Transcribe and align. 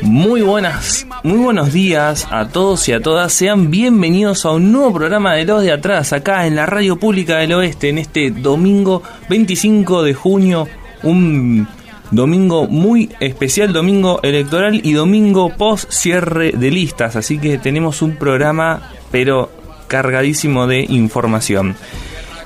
Muy 0.00 0.40
buenas, 0.40 1.06
muy 1.22 1.38
buenos 1.38 1.72
días 1.72 2.26
a 2.30 2.48
todos 2.48 2.88
y 2.88 2.92
a 2.92 3.00
todas. 3.00 3.32
Sean 3.32 3.70
bienvenidos 3.70 4.46
a 4.46 4.52
un 4.52 4.72
nuevo 4.72 4.94
programa 4.94 5.34
de 5.34 5.44
Los 5.44 5.62
de 5.62 5.72
Atrás, 5.72 6.12
acá 6.12 6.46
en 6.46 6.56
la 6.56 6.66
Radio 6.66 6.96
Pública 6.96 7.36
del 7.36 7.52
Oeste, 7.52 7.90
en 7.90 7.98
este 7.98 8.30
domingo 8.30 9.02
25 9.28 10.02
de 10.02 10.14
junio, 10.14 10.68
un 11.02 11.68
domingo 12.10 12.66
muy 12.66 13.10
especial, 13.20 13.72
domingo 13.72 14.20
electoral 14.22 14.80
y 14.82 14.92
domingo 14.92 15.50
post 15.56 15.90
cierre 15.90 16.52
de 16.52 16.70
listas. 16.70 17.16
Así 17.16 17.38
que 17.38 17.58
tenemos 17.58 18.02
un 18.02 18.16
programa, 18.16 18.90
pero 19.10 19.50
cargadísimo 19.88 20.66
de 20.66 20.80
información. 20.88 21.76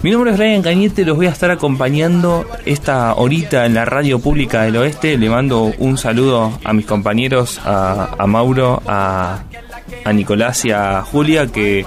Mi 0.07 0.13
nombre 0.13 0.31
es 0.31 0.39
Ryan 0.39 0.63
Cañete, 0.63 1.05
los 1.05 1.17
voy 1.17 1.27
a 1.27 1.31
estar 1.31 1.51
acompañando 1.51 2.47
esta 2.65 3.13
horita 3.15 3.67
en 3.67 3.75
la 3.75 3.85
radio 3.85 4.21
pública 4.21 4.63
del 4.63 4.77
oeste. 4.77 5.19
Le 5.19 5.29
mando 5.29 5.75
un 5.79 5.99
saludo 5.99 6.61
a 6.63 6.73
mis 6.73 6.87
compañeros, 6.87 7.61
a, 7.65 8.25
Mauro, 8.29 8.81
a, 8.87 9.41
Nicolás 10.15 10.65
y 10.65 10.71
a 10.71 11.03
Julia, 11.03 11.49
que 11.49 11.85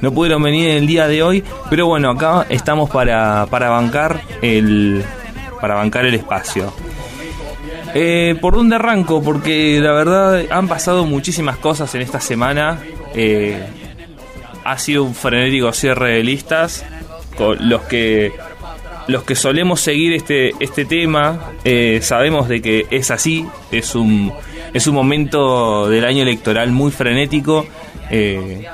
no 0.00 0.10
pudieron 0.10 0.42
venir 0.42 0.70
el 0.70 0.86
día 0.86 1.06
de 1.06 1.22
hoy, 1.22 1.44
pero 1.68 1.86
bueno, 1.86 2.08
acá 2.08 2.46
estamos 2.48 2.88
para, 2.88 3.44
para 3.50 3.68
bancar 3.68 4.22
el 4.40 5.04
para 5.60 5.74
bancar 5.74 6.06
el 6.06 6.14
espacio. 6.14 6.72
Eh, 7.92 8.38
¿Por 8.40 8.54
dónde 8.54 8.76
arranco? 8.76 9.22
Porque 9.22 9.78
la 9.82 9.92
verdad 9.92 10.46
han 10.50 10.66
pasado 10.66 11.04
muchísimas 11.04 11.58
cosas 11.58 11.94
en 11.94 12.00
esta 12.00 12.20
semana. 12.20 12.78
Eh, 13.14 13.62
ha 14.64 14.78
sido 14.78 15.04
un 15.04 15.14
frenético 15.14 15.70
cierre 15.74 16.12
de 16.12 16.24
listas 16.24 16.86
los 17.58 17.82
que 17.82 18.32
los 19.06 19.24
que 19.24 19.34
solemos 19.34 19.80
seguir 19.80 20.12
este, 20.12 20.54
este 20.60 20.84
tema 20.84 21.52
eh, 21.64 21.98
sabemos 22.02 22.48
de 22.48 22.62
que 22.62 22.86
es 22.90 23.10
así, 23.10 23.44
es 23.72 23.94
un, 23.94 24.32
es 24.72 24.86
un 24.86 24.94
momento 24.94 25.88
del 25.88 26.04
año 26.04 26.22
electoral 26.22 26.70
muy 26.70 26.92
frenético, 26.92 27.66
eh, 28.10 28.66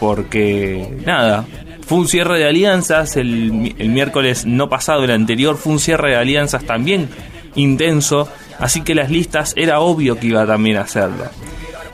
porque 0.00 0.88
nada, 1.04 1.44
fue 1.86 1.98
un 1.98 2.08
cierre 2.08 2.38
de 2.38 2.48
alianzas, 2.48 3.16
el, 3.16 3.74
el, 3.78 3.88
miércoles 3.90 4.44
no 4.44 4.68
pasado, 4.68 5.04
el 5.04 5.12
anterior, 5.12 5.56
fue 5.56 5.74
un 5.74 5.78
cierre 5.78 6.10
de 6.10 6.16
alianzas 6.16 6.64
también 6.64 7.08
intenso, 7.54 8.28
así 8.58 8.82
que 8.82 8.94
las 8.94 9.10
listas 9.10 9.52
era 9.56 9.78
obvio 9.80 10.18
que 10.18 10.26
iba 10.26 10.44
también 10.46 10.78
a 10.78 10.82
hacerlo. 10.82 11.26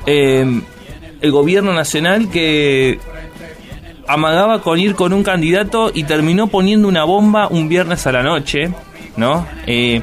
Eh, 0.06 0.62
el 1.20 1.30
gobierno 1.30 1.72
nacional 1.72 2.30
que 2.30 2.98
amagaba 4.12 4.60
con 4.60 4.78
ir 4.78 4.94
con 4.94 5.14
un 5.14 5.22
candidato 5.22 5.90
y 5.92 6.04
terminó 6.04 6.48
poniendo 6.48 6.86
una 6.86 7.04
bomba 7.04 7.48
un 7.48 7.70
viernes 7.70 8.06
a 8.06 8.12
la 8.12 8.22
noche, 8.22 8.70
¿no? 9.16 9.46
Eh, 9.66 10.02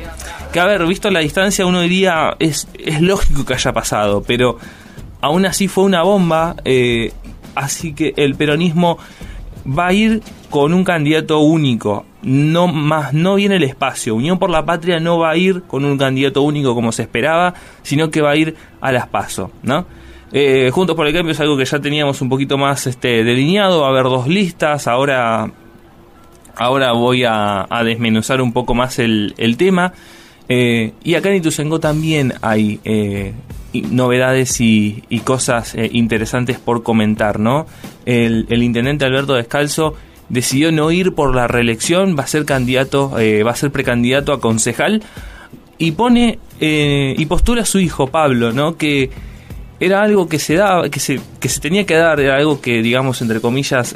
que 0.51 0.59
a 0.59 0.65
ver, 0.65 0.83
visto 0.87 1.11
la 1.11 1.19
distancia 1.19 1.67
uno 1.67 1.81
diría, 1.81 2.35
es, 2.39 2.67
es 2.73 3.01
lógico 3.01 3.45
que 3.45 3.53
haya 3.53 3.71
pasado, 3.71 4.23
pero 4.25 4.57
aún 5.21 5.45
así 5.45 5.67
fue 5.67 5.83
una 5.83 6.01
bomba, 6.01 6.55
eh, 6.65 7.13
así 7.53 7.93
que 7.93 8.15
el 8.17 8.33
peronismo 8.33 8.97
va 9.67 9.87
a 9.87 9.93
ir 9.93 10.23
con 10.49 10.73
un 10.73 10.83
candidato 10.83 11.37
único, 11.41 12.07
no 12.23 12.65
más 12.65 13.13
no 13.13 13.35
viene 13.35 13.57
el 13.57 13.63
espacio. 13.63 14.15
Unión 14.15 14.39
por 14.39 14.49
la 14.49 14.65
Patria 14.65 14.99
no 14.99 15.19
va 15.19 15.29
a 15.29 15.37
ir 15.37 15.61
con 15.67 15.85
un 15.85 15.99
candidato 15.99 16.41
único 16.41 16.73
como 16.73 16.91
se 16.91 17.03
esperaba, 17.03 17.53
sino 17.83 18.09
que 18.09 18.21
va 18.21 18.31
a 18.31 18.35
ir 18.35 18.55
a 18.81 18.91
las 18.91 19.07
PASO, 19.07 19.51
¿no? 19.61 19.85
Eh, 20.31 20.69
Juntos 20.71 20.95
por 20.95 21.07
el 21.07 21.13
Cambio 21.13 21.31
es 21.31 21.39
algo 21.39 21.57
que 21.57 21.65
ya 21.65 21.79
teníamos 21.79 22.21
un 22.21 22.29
poquito 22.29 22.57
más 22.57 22.85
este, 22.87 23.23
delineado, 23.23 23.81
va 23.81 23.87
a 23.87 23.89
haber 23.89 24.03
dos 24.03 24.27
listas, 24.27 24.87
ahora, 24.87 25.51
ahora 26.55 26.91
voy 26.91 27.23
a, 27.25 27.67
desmenuzar 27.83 28.41
un 28.41 28.53
poco 28.53 28.75
más 28.75 28.99
el, 28.99 29.55
tema. 29.57 29.93
Eh, 30.47 30.93
y 31.03 31.15
acá 31.15 31.29
en 31.29 31.37
Ituzaingó 31.37 31.79
también 31.79 32.33
hay 32.41 32.79
eh, 32.83 33.33
novedades 33.73 34.61
y, 34.61 35.03
cosas 35.23 35.75
interesantes 35.91 36.59
por 36.59 36.83
comentar, 36.83 37.39
¿no? 37.39 37.65
El, 38.05 38.45
intendente 38.63 39.05
Alberto 39.05 39.33
Descalzo 39.33 39.95
decidió 40.29 40.71
no 40.71 40.91
ir 40.91 41.13
por 41.13 41.35
la 41.35 41.47
reelección, 41.47 42.15
va 42.17 42.23
a 42.23 42.27
ser 42.27 42.45
candidato, 42.45 43.11
va 43.11 43.51
a 43.51 43.55
ser 43.55 43.71
precandidato 43.71 44.31
a 44.31 44.39
concejal 44.39 45.01
y 45.79 45.91
pone 45.91 46.37
y 46.59 47.25
postula 47.25 47.63
a 47.63 47.65
su 47.65 47.79
hijo 47.79 48.07
Pablo, 48.07 48.51
¿no? 48.51 48.75
Que 48.75 49.09
era 49.79 50.01
algo 50.01 50.27
que 50.27 50.39
se 50.39 50.55
daba, 50.55 50.89
que 50.89 50.99
se, 50.99 51.19
que 51.39 51.49
se 51.49 51.59
tenía 51.59 51.85
que 51.85 51.95
dar, 51.95 52.19
era 52.19 52.35
algo 52.35 52.61
que, 52.61 52.81
digamos, 52.81 53.21
entre 53.21 53.39
comillas, 53.39 53.95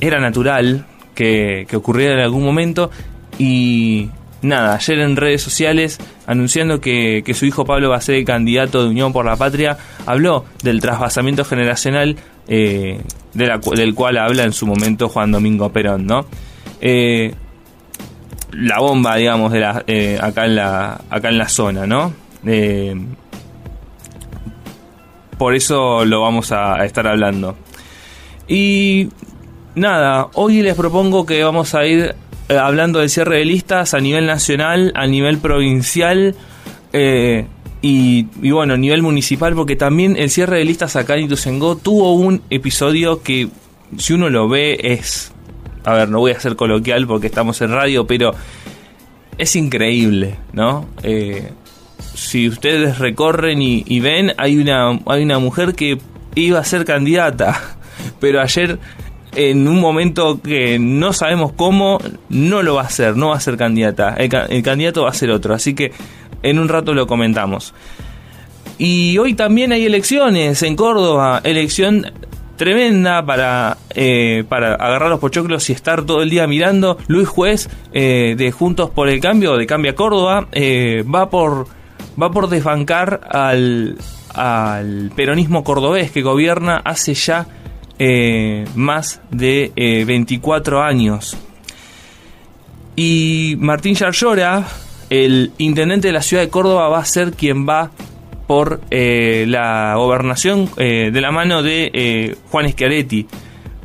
era 0.00 0.20
natural 0.20 0.86
que, 1.14 1.66
que 1.68 1.76
ocurriera 1.76 2.14
en 2.14 2.20
algún 2.20 2.44
momento. 2.44 2.90
Y 3.38 4.08
nada, 4.42 4.74
ayer 4.74 5.00
en 5.00 5.16
redes 5.16 5.42
sociales, 5.42 5.98
anunciando 6.26 6.80
que, 6.80 7.22
que, 7.24 7.34
su 7.34 7.46
hijo 7.46 7.64
Pablo 7.64 7.90
va 7.90 7.96
a 7.96 8.00
ser 8.00 8.16
el 8.16 8.24
candidato 8.24 8.82
de 8.82 8.88
Unión 8.88 9.12
por 9.12 9.24
la 9.24 9.36
Patria, 9.36 9.76
habló 10.06 10.44
del 10.62 10.80
trasvasamiento 10.80 11.44
generacional 11.44 12.16
eh, 12.48 13.00
del 13.34 13.94
cual 13.94 14.16
habla 14.16 14.44
en 14.44 14.52
su 14.52 14.66
momento 14.66 15.08
Juan 15.08 15.30
Domingo 15.30 15.70
Perón, 15.70 16.06
¿no? 16.06 16.26
Eh, 16.80 17.34
la 18.52 18.80
bomba, 18.80 19.16
digamos, 19.16 19.52
de 19.52 19.60
la, 19.60 19.84
eh, 19.86 20.18
acá, 20.20 20.46
en 20.46 20.56
la, 20.56 21.00
acá 21.10 21.28
en 21.28 21.38
la 21.38 21.48
zona, 21.48 21.86
¿no? 21.86 22.14
Por 25.38 25.54
eso 25.54 26.04
lo 26.04 26.20
vamos 26.20 26.52
a, 26.52 26.84
estar 26.84 27.06
hablando. 27.06 27.56
Y 28.46 29.08
nada, 29.74 30.28
hoy 30.34 30.62
les 30.62 30.74
propongo 30.74 31.24
que 31.24 31.42
vamos 31.44 31.74
a 31.74 31.86
ir 31.86 32.14
eh, 32.48 32.56
hablando 32.56 32.98
del 32.98 33.08
cierre 33.08 33.38
de 33.38 33.44
listas 33.44 33.94
a 33.94 34.00
nivel 34.00 34.26
nacional, 34.26 34.92
a 34.94 35.06
nivel 35.06 35.38
provincial 35.38 36.34
eh, 36.92 37.46
y, 37.80 38.24
bueno, 38.50 38.74
a 38.74 38.76
nivel 38.76 39.02
municipal, 39.02 39.54
porque 39.54 39.76
también 39.76 40.16
el 40.16 40.30
cierre 40.30 40.58
de 40.58 40.64
listas 40.64 40.96
acá 40.96 41.16
en 41.16 41.24
Ituzaingó 41.24 41.76
tuvo 41.76 42.14
un 42.14 42.42
episodio 42.50 43.22
que, 43.22 43.48
si 43.96 44.14
uno 44.14 44.30
lo 44.30 44.48
ve, 44.48 44.78
es. 44.82 45.32
A 45.84 45.94
ver, 45.94 46.08
no 46.08 46.18
voy 46.18 46.32
a 46.32 46.40
ser 46.40 46.56
coloquial 46.56 47.06
porque 47.06 47.28
estamos 47.28 47.60
en 47.62 47.70
radio, 47.70 48.06
pero 48.06 48.34
es 49.38 49.54
increíble, 49.54 50.36
¿no? 50.52 50.86
Eh, 51.04 51.52
si 52.14 52.48
ustedes 52.48 52.98
recorren 52.98 53.62
y, 53.62 54.00
ven, 54.00 54.32
hay 54.36 54.58
una, 54.58 55.00
hay 55.06 55.22
una 55.22 55.38
mujer 55.38 55.74
que 55.74 55.98
iba 56.34 56.58
a 56.58 56.64
ser 56.64 56.84
candidata, 56.84 57.76
pero 58.20 58.40
ayer 58.40 58.78
en 59.34 59.68
un 59.68 59.80
momento 59.80 60.40
que 60.42 60.78
no 60.78 61.12
sabemos 61.12 61.52
cómo, 61.52 61.98
no 62.28 62.62
lo 62.62 62.74
va 62.74 62.82
a 62.82 62.90
ser, 62.90 63.16
no 63.16 63.28
va 63.28 63.36
a 63.36 63.40
ser 63.40 63.56
candidata. 63.56 64.14
El, 64.14 64.62
candidato 64.62 65.04
va 65.04 65.10
a 65.10 65.14
ser 65.14 65.30
otro, 65.30 65.54
así 65.54 65.74
que 65.74 65.92
en 66.42 66.58
un 66.58 66.68
rato 66.68 66.94
lo 66.94 67.06
comentamos. 67.06 67.74
Y 68.78 69.18
hoy 69.18 69.34
también 69.34 69.72
hay 69.72 69.86
elecciones 69.86 70.62
en 70.62 70.76
Córdoba, 70.76 71.40
elección 71.44 72.12
tremenda 72.56 73.24
para, 73.24 73.78
eh, 73.94 74.44
para 74.48 74.74
agarrar 74.74 75.10
los 75.10 75.20
pochoclos 75.20 75.70
y 75.70 75.72
estar 75.72 76.04
todo 76.04 76.22
el 76.22 76.30
día 76.30 76.46
mirando. 76.46 76.98
Luis 77.06 77.28
Juez 77.28 77.68
eh, 77.92 78.34
de 78.36 78.50
Juntos 78.50 78.90
por 78.90 79.08
el 79.08 79.20
Cambio, 79.20 79.56
de 79.56 79.66
Cambia 79.66 79.94
Córdoba, 79.94 80.48
eh, 80.52 81.04
va 81.04 81.30
por 81.30 81.66
va 82.20 82.30
por 82.30 82.48
desbancar 82.48 83.20
al, 83.30 83.96
al 84.34 85.10
peronismo 85.14 85.64
cordobés 85.64 86.10
que 86.10 86.22
gobierna 86.22 86.80
hace 86.84 87.14
ya 87.14 87.46
eh, 87.98 88.64
más 88.76 89.20
de 89.30 89.72
24 90.06 90.78
eh, 90.78 90.82
años. 90.84 91.36
Y 92.94 93.56
Martín 93.58 93.94
Yarlora, 93.94 94.66
el 95.10 95.52
intendente 95.58 96.08
de 96.08 96.12
la 96.12 96.22
ciudad 96.22 96.42
de 96.42 96.48
Córdoba, 96.48 96.88
va 96.88 96.98
a 96.98 97.04
ser 97.04 97.32
quien 97.32 97.68
va 97.68 97.90
por 98.46 98.80
eh, 98.90 99.44
la 99.46 99.94
gobernación 99.96 100.70
de 100.76 101.20
la 101.20 101.30
mano 101.30 101.62
de 101.62 102.36
Juan 102.50 102.68
Schiaretti. 102.70 103.26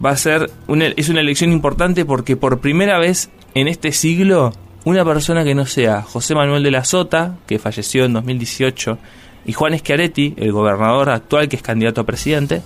Va 0.03 0.11
a 0.11 0.17
ser 0.17 0.50
es 0.95 1.09
una 1.09 1.21
elección 1.21 1.51
importante 1.51 2.05
porque 2.05 2.35
por 2.35 2.59
primera 2.59 2.97
vez 2.97 3.29
en 3.55 3.67
este 3.67 3.91
siglo 3.91 4.51
una 4.85 5.05
persona 5.05 5.44
que 5.44 5.55
no 5.55 5.66
sea 5.66 6.01
José 6.01 6.35
Manuel 6.35 6.63
de 6.63 6.71
la 6.71 6.83
Sota, 6.83 7.35
que 7.47 7.59
falleció 7.59 8.05
en 8.05 8.13
2018, 8.13 8.97
y 9.45 9.53
Juan 9.53 9.77
Schiaretti, 9.77 10.33
el 10.38 10.51
gobernador 10.51 11.09
actual 11.09 11.47
que 11.47 11.56
es 11.56 11.62
candidato 11.62 12.01
a 12.01 12.06
presidente, 12.06 12.62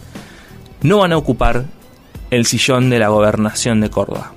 no 0.82 1.00
van 1.00 1.14
a 1.14 1.18
ocupar 1.18 1.66
el 2.30 2.46
sillón 2.46 2.90
de 2.90 3.00
la 3.00 3.10
gobernación 3.10 3.82
de 3.82 3.90
Córdoba. 3.90 4.34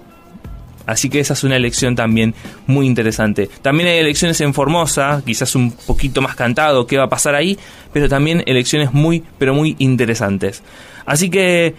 Así 0.87 1.09
que 1.09 1.21
esa 1.21 1.35
es 1.35 1.45
una 1.45 1.57
elección 1.57 1.95
también 1.95 2.35
muy 2.67 2.87
interesante. 2.87 3.49
También 3.63 3.89
hay 3.89 3.99
elecciones 3.99 4.41
en 4.41 4.55
Formosa, 4.55 5.23
quizás 5.25 5.55
un 5.55 5.71
poquito 5.71 6.21
más 6.21 6.35
cantado 6.35 6.87
qué 6.87 6.97
va 6.97 7.05
a 7.05 7.09
pasar 7.09 7.35
ahí, 7.35 7.59
pero 7.93 8.09
también 8.09 8.43
elecciones 8.47 8.93
muy, 8.93 9.23
pero 9.39 9.55
muy 9.55 9.77
interesantes. 9.79 10.63
Así 11.07 11.31
que 11.31 11.75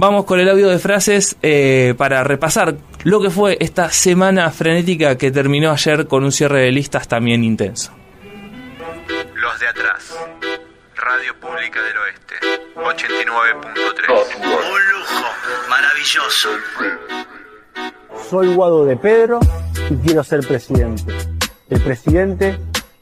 Vamos 0.00 0.26
con 0.26 0.38
el 0.38 0.48
audio 0.48 0.68
de 0.68 0.78
frases 0.78 1.36
eh, 1.42 1.92
para 1.98 2.22
repasar 2.22 2.76
lo 3.02 3.20
que 3.20 3.30
fue 3.30 3.56
esta 3.58 3.90
semana 3.90 4.48
frenética 4.52 5.18
que 5.18 5.32
terminó 5.32 5.72
ayer 5.72 6.06
con 6.06 6.22
un 6.22 6.30
cierre 6.30 6.60
de 6.60 6.70
listas 6.70 7.08
también 7.08 7.42
intenso. 7.42 7.90
Los 9.34 9.58
de 9.58 9.66
atrás. 9.66 10.16
Radio 10.94 11.34
Pública 11.40 11.80
del 11.82 11.96
Oeste. 11.96 12.36
89.3. 12.76 14.36
Un 14.36 14.92
lujo. 14.92 15.26
Maravilloso. 15.68 16.48
Soy 18.30 18.54
Guado 18.54 18.84
de 18.84 18.96
Pedro 18.96 19.40
y 19.90 19.96
quiero 19.96 20.22
ser 20.22 20.46
presidente. 20.46 21.12
El 21.68 21.80
presidente 21.80 22.56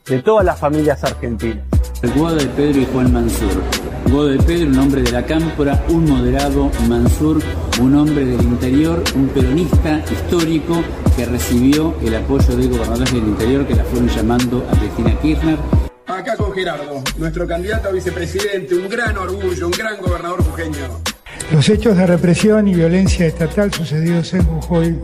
de 0.06 0.22
todas 0.22 0.46
las 0.46 0.58
familias 0.58 1.04
argentinas. 1.04 1.75
Guado 2.14 2.37
de 2.37 2.47
Pedro 2.47 2.81
y 2.81 2.87
Juan 2.87 3.12
Mansur. 3.12 3.62
Guado 4.06 4.26
de 4.29 4.38
Pedro, 4.38 4.69
un 4.69 4.79
hombre 4.79 5.03
de 5.03 5.12
la 5.12 5.25
cámpora, 5.25 5.85
un 5.88 6.05
moderado, 6.08 6.70
Mansur, 6.88 7.43
un 7.81 7.94
hombre 7.94 8.25
del 8.25 8.41
interior, 8.43 9.03
un 9.14 9.29
peronista 9.29 10.03
histórico 10.11 10.82
que 11.17 11.26
recibió 11.26 11.97
el 12.03 12.14
apoyo 12.14 12.56
de 12.56 12.69
gobernadores 12.69 13.12
del 13.12 13.25
interior 13.25 13.67
que 13.67 13.75
la 13.75 13.85
fueron 13.85 14.08
llamando 14.08 14.67
a 14.70 14.79
Cristina 14.79 15.19
Kirchner. 15.20 15.58
Acá 16.06 16.37
con 16.37 16.53
Gerardo, 16.53 17.03
nuestro 17.19 17.47
candidato 17.47 17.88
a 17.88 17.93
vicepresidente, 17.93 18.75
un 18.76 18.88
gran 18.88 19.17
orgullo, 19.17 19.67
un 19.67 19.73
gran 19.73 20.00
gobernador 20.00 20.44
jujeño. 20.44 21.00
Los 21.53 21.69
hechos 21.69 21.97
de 21.97 22.06
represión 22.06 22.69
y 22.69 22.75
violencia 22.75 23.26
estatal 23.26 23.73
sucedidos 23.73 24.35
en 24.35 24.44
Jujuy 24.44 24.99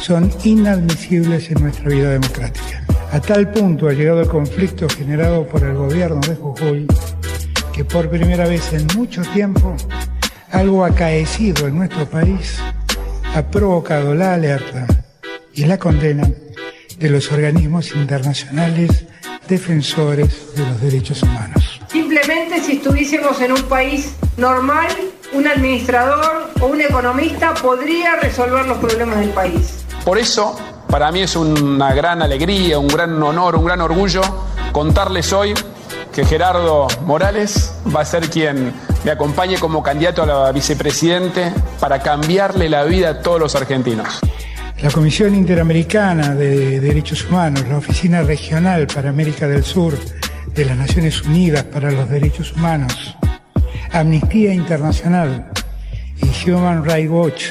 son 0.00 0.30
inadmisibles 0.44 1.50
en 1.50 1.62
nuestra 1.62 1.88
vida 1.88 2.10
democrática. 2.10 2.85
A 3.12 3.20
tal 3.20 3.50
punto 3.50 3.88
ha 3.88 3.92
llegado 3.92 4.20
el 4.20 4.28
conflicto 4.28 4.88
generado 4.88 5.46
por 5.46 5.62
el 5.62 5.74
gobierno 5.74 6.20
de 6.20 6.34
Jujuy 6.34 6.86
que 7.72 7.84
por 7.84 8.08
primera 8.08 8.46
vez 8.46 8.72
en 8.72 8.86
mucho 8.96 9.22
tiempo 9.22 9.76
algo 10.50 10.84
acaecido 10.84 11.66
en 11.66 11.76
nuestro 11.76 12.06
país 12.06 12.58
ha 13.34 13.42
provocado 13.50 14.14
la 14.14 14.34
alerta 14.34 14.86
y 15.52 15.66
la 15.66 15.78
condena 15.78 16.26
de 16.98 17.10
los 17.10 17.30
organismos 17.30 17.94
internacionales 17.94 19.06
defensores 19.46 20.54
de 20.56 20.66
los 20.66 20.80
derechos 20.80 21.22
humanos. 21.22 21.80
Simplemente 21.88 22.60
si 22.62 22.72
estuviésemos 22.72 23.40
en 23.40 23.52
un 23.52 23.62
país 23.64 24.14
normal, 24.36 24.88
un 25.32 25.46
administrador 25.46 26.50
o 26.60 26.66
un 26.66 26.80
economista 26.80 27.54
podría 27.54 28.16
resolver 28.16 28.66
los 28.66 28.78
problemas 28.78 29.20
del 29.20 29.30
país. 29.30 29.84
Por 30.04 30.18
eso, 30.18 30.58
para 30.88 31.10
mí 31.12 31.20
es 31.20 31.36
una 31.36 31.92
gran 31.94 32.22
alegría, 32.22 32.78
un 32.78 32.88
gran 32.88 33.22
honor, 33.22 33.56
un 33.56 33.64
gran 33.64 33.80
orgullo 33.80 34.22
contarles 34.72 35.32
hoy 35.32 35.54
que 36.12 36.24
Gerardo 36.24 36.86
Morales 37.04 37.74
va 37.94 38.00
a 38.00 38.04
ser 38.04 38.28
quien 38.28 38.72
me 39.04 39.10
acompañe 39.10 39.58
como 39.58 39.82
candidato 39.82 40.22
a 40.22 40.26
la 40.26 40.52
vicepresidente 40.52 41.52
para 41.80 42.00
cambiarle 42.00 42.68
la 42.68 42.84
vida 42.84 43.10
a 43.10 43.22
todos 43.22 43.40
los 43.40 43.54
argentinos. 43.54 44.20
La 44.82 44.90
Comisión 44.90 45.34
Interamericana 45.34 46.34
de 46.34 46.80
Derechos 46.80 47.24
Humanos, 47.24 47.64
la 47.68 47.78
Oficina 47.78 48.22
Regional 48.22 48.86
para 48.86 49.10
América 49.10 49.48
del 49.48 49.64
Sur 49.64 49.94
de 50.54 50.64
las 50.64 50.76
Naciones 50.76 51.22
Unidas 51.22 51.64
para 51.64 51.90
los 51.90 52.08
Derechos 52.10 52.52
Humanos, 52.52 53.16
Amnistía 53.92 54.52
Internacional 54.52 55.50
y 56.16 56.50
Human 56.50 56.84
Rights 56.84 57.10
Watch 57.10 57.44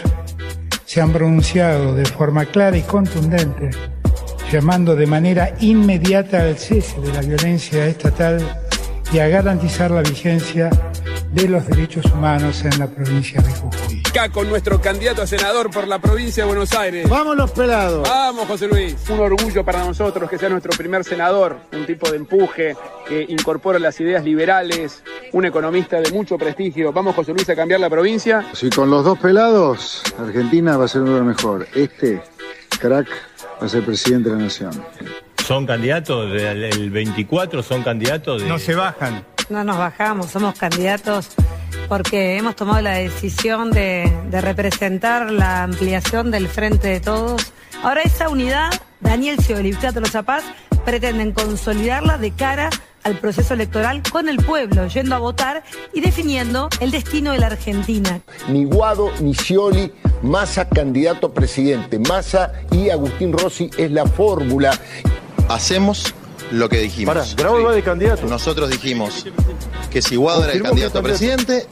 se 0.86 1.02
han 1.02 1.12
pronunciado 1.12 1.96
de 1.96 2.06
forma 2.06 2.46
clara 2.46 2.78
y 2.78 2.82
contundente 2.82 3.72
llamando 4.52 4.96
de 4.96 5.08
manera 5.08 5.56
inmediata 5.60 6.42
al 6.42 6.58
cese 6.58 7.00
de 7.02 7.12
la 7.12 7.22
violencia 7.22 7.88
estatal 7.88 8.40
y 9.12 9.20
a 9.20 9.28
garantizar 9.28 9.92
la 9.92 10.02
vigencia 10.02 10.70
de 11.36 11.50
los 11.50 11.68
derechos 11.68 12.06
humanos 12.06 12.64
en 12.64 12.80
la 12.80 12.88
provincia 12.88 13.42
de 13.42 13.52
Jujuy. 13.52 14.04
Acá 14.10 14.30
con 14.30 14.48
nuestro 14.48 14.80
candidato 14.80 15.22
a 15.22 15.28
senador 15.28 15.70
por 15.70 15.86
la 15.86 16.00
provincia 16.00 16.44
de 16.44 16.48
Buenos 16.48 16.74
Aires. 16.74 17.10
¡Vamos 17.10 17.36
los 17.36 17.52
pelados! 17.52 18.08
Vamos, 18.08 18.48
José 18.48 18.70
Luis. 18.70 18.96
Un 19.10 19.20
orgullo 19.20 19.66
para 19.66 19.84
nosotros 19.84 20.30
que 20.30 20.38
sea 20.38 20.48
nuestro 20.48 20.72
primer 20.78 21.04
senador, 21.04 21.58
un 21.74 21.86
tipo 21.86 22.10
de 22.10 22.16
empuje 22.16 22.78
que 23.06 23.26
incorpora 23.28 23.80
las 23.80 24.00
ideas 24.00 24.24
liberales, 24.24 25.04
un 25.34 25.44
economista 25.44 26.00
de 26.00 26.10
mucho 26.12 26.38
prestigio. 26.38 26.94
Vamos, 26.94 27.14
José 27.14 27.34
Luis, 27.34 27.50
a 27.50 27.56
cambiar 27.56 27.82
la 27.82 27.90
provincia. 27.90 28.46
Si 28.54 28.70
con 28.70 28.90
los 28.90 29.04
dos 29.04 29.20
pelados, 29.20 30.04
Argentina 30.18 30.78
va 30.78 30.86
a 30.86 30.88
ser 30.88 31.02
un 31.02 31.10
lugar 31.10 31.24
mejor. 31.24 31.68
Este, 31.76 32.22
crack, 32.80 33.10
va 33.62 33.66
a 33.66 33.70
ser 33.70 33.84
presidente 33.84 34.30
de 34.30 34.38
la 34.38 34.44
nación. 34.44 34.72
¿Son 35.46 35.66
candidatos 35.66 36.32
del 36.32 36.90
24? 36.92 37.62
¿Son 37.62 37.84
candidatos 37.84 38.42
de.? 38.42 38.48
No 38.48 38.58
se 38.58 38.74
bajan. 38.74 39.35
No 39.50 39.64
nos 39.64 39.78
bajamos, 39.78 40.32
somos 40.32 40.58
candidatos 40.58 41.30
porque 41.88 42.38
hemos 42.38 42.56
tomado 42.56 42.82
la 42.82 42.94
decisión 42.94 43.72
de, 43.72 44.12
representar 44.32 45.32
la 45.32 45.64
ampliación 45.64 46.32
del 46.32 46.48
Frente 46.48 46.88
de 46.88 47.00
Todos. 47.00 47.54
Ahora 47.84 48.02
esa 48.02 48.30
unidad, 48.30 48.72
Daniel 49.02 49.38
Scioli 49.40 49.70
y 49.70 49.74
Teatro 49.74 50.06
Zapaz 50.08 50.44
pretenden 50.84 51.32
consolidarla 51.32 52.18
de 52.18 52.32
cara 52.32 52.70
al 53.04 53.20
proceso 53.20 53.54
electoral 53.54 54.02
con 54.12 54.30
el 54.30 54.38
pueblo, 54.38 54.88
yendo 54.88 55.16
a 55.16 55.20
votar 55.20 55.64
y 55.94 56.02
definiendo 56.02 56.70
el 56.80 56.90
destino 56.90 57.32
de 57.32 57.38
la 57.38 57.48
Argentina. 57.48 58.22
Ni 58.48 58.66
Guado 58.66 59.12
ni 59.22 59.36
Scioli, 59.36 59.94
Massa 60.24 60.68
candidato 60.68 61.28
a 61.28 61.34
presidente. 61.34 62.00
Massa 62.00 62.52
y 62.72 62.90
Agustín 62.90 63.32
Rossi 63.32 63.70
es 63.78 63.92
la 63.92 64.08
fórmula. 64.08 64.72
Hacemos 65.50 66.16
lo 66.52 66.70
que 66.70 66.80
dijimos. 66.80 67.14
Para, 67.14 67.26
Grau 67.36 67.64
va 67.64 67.74
de 67.74 67.84
candidato. 67.84 68.26
Nosotros 68.28 68.70
dijimos 68.70 69.26
que 69.90 70.02
si 70.02 70.16
Guado 70.16 70.44
era 70.44 70.54
el 70.54 70.62
candidato 70.62 71.00
a 71.00 71.02
presidente, 71.02 71.68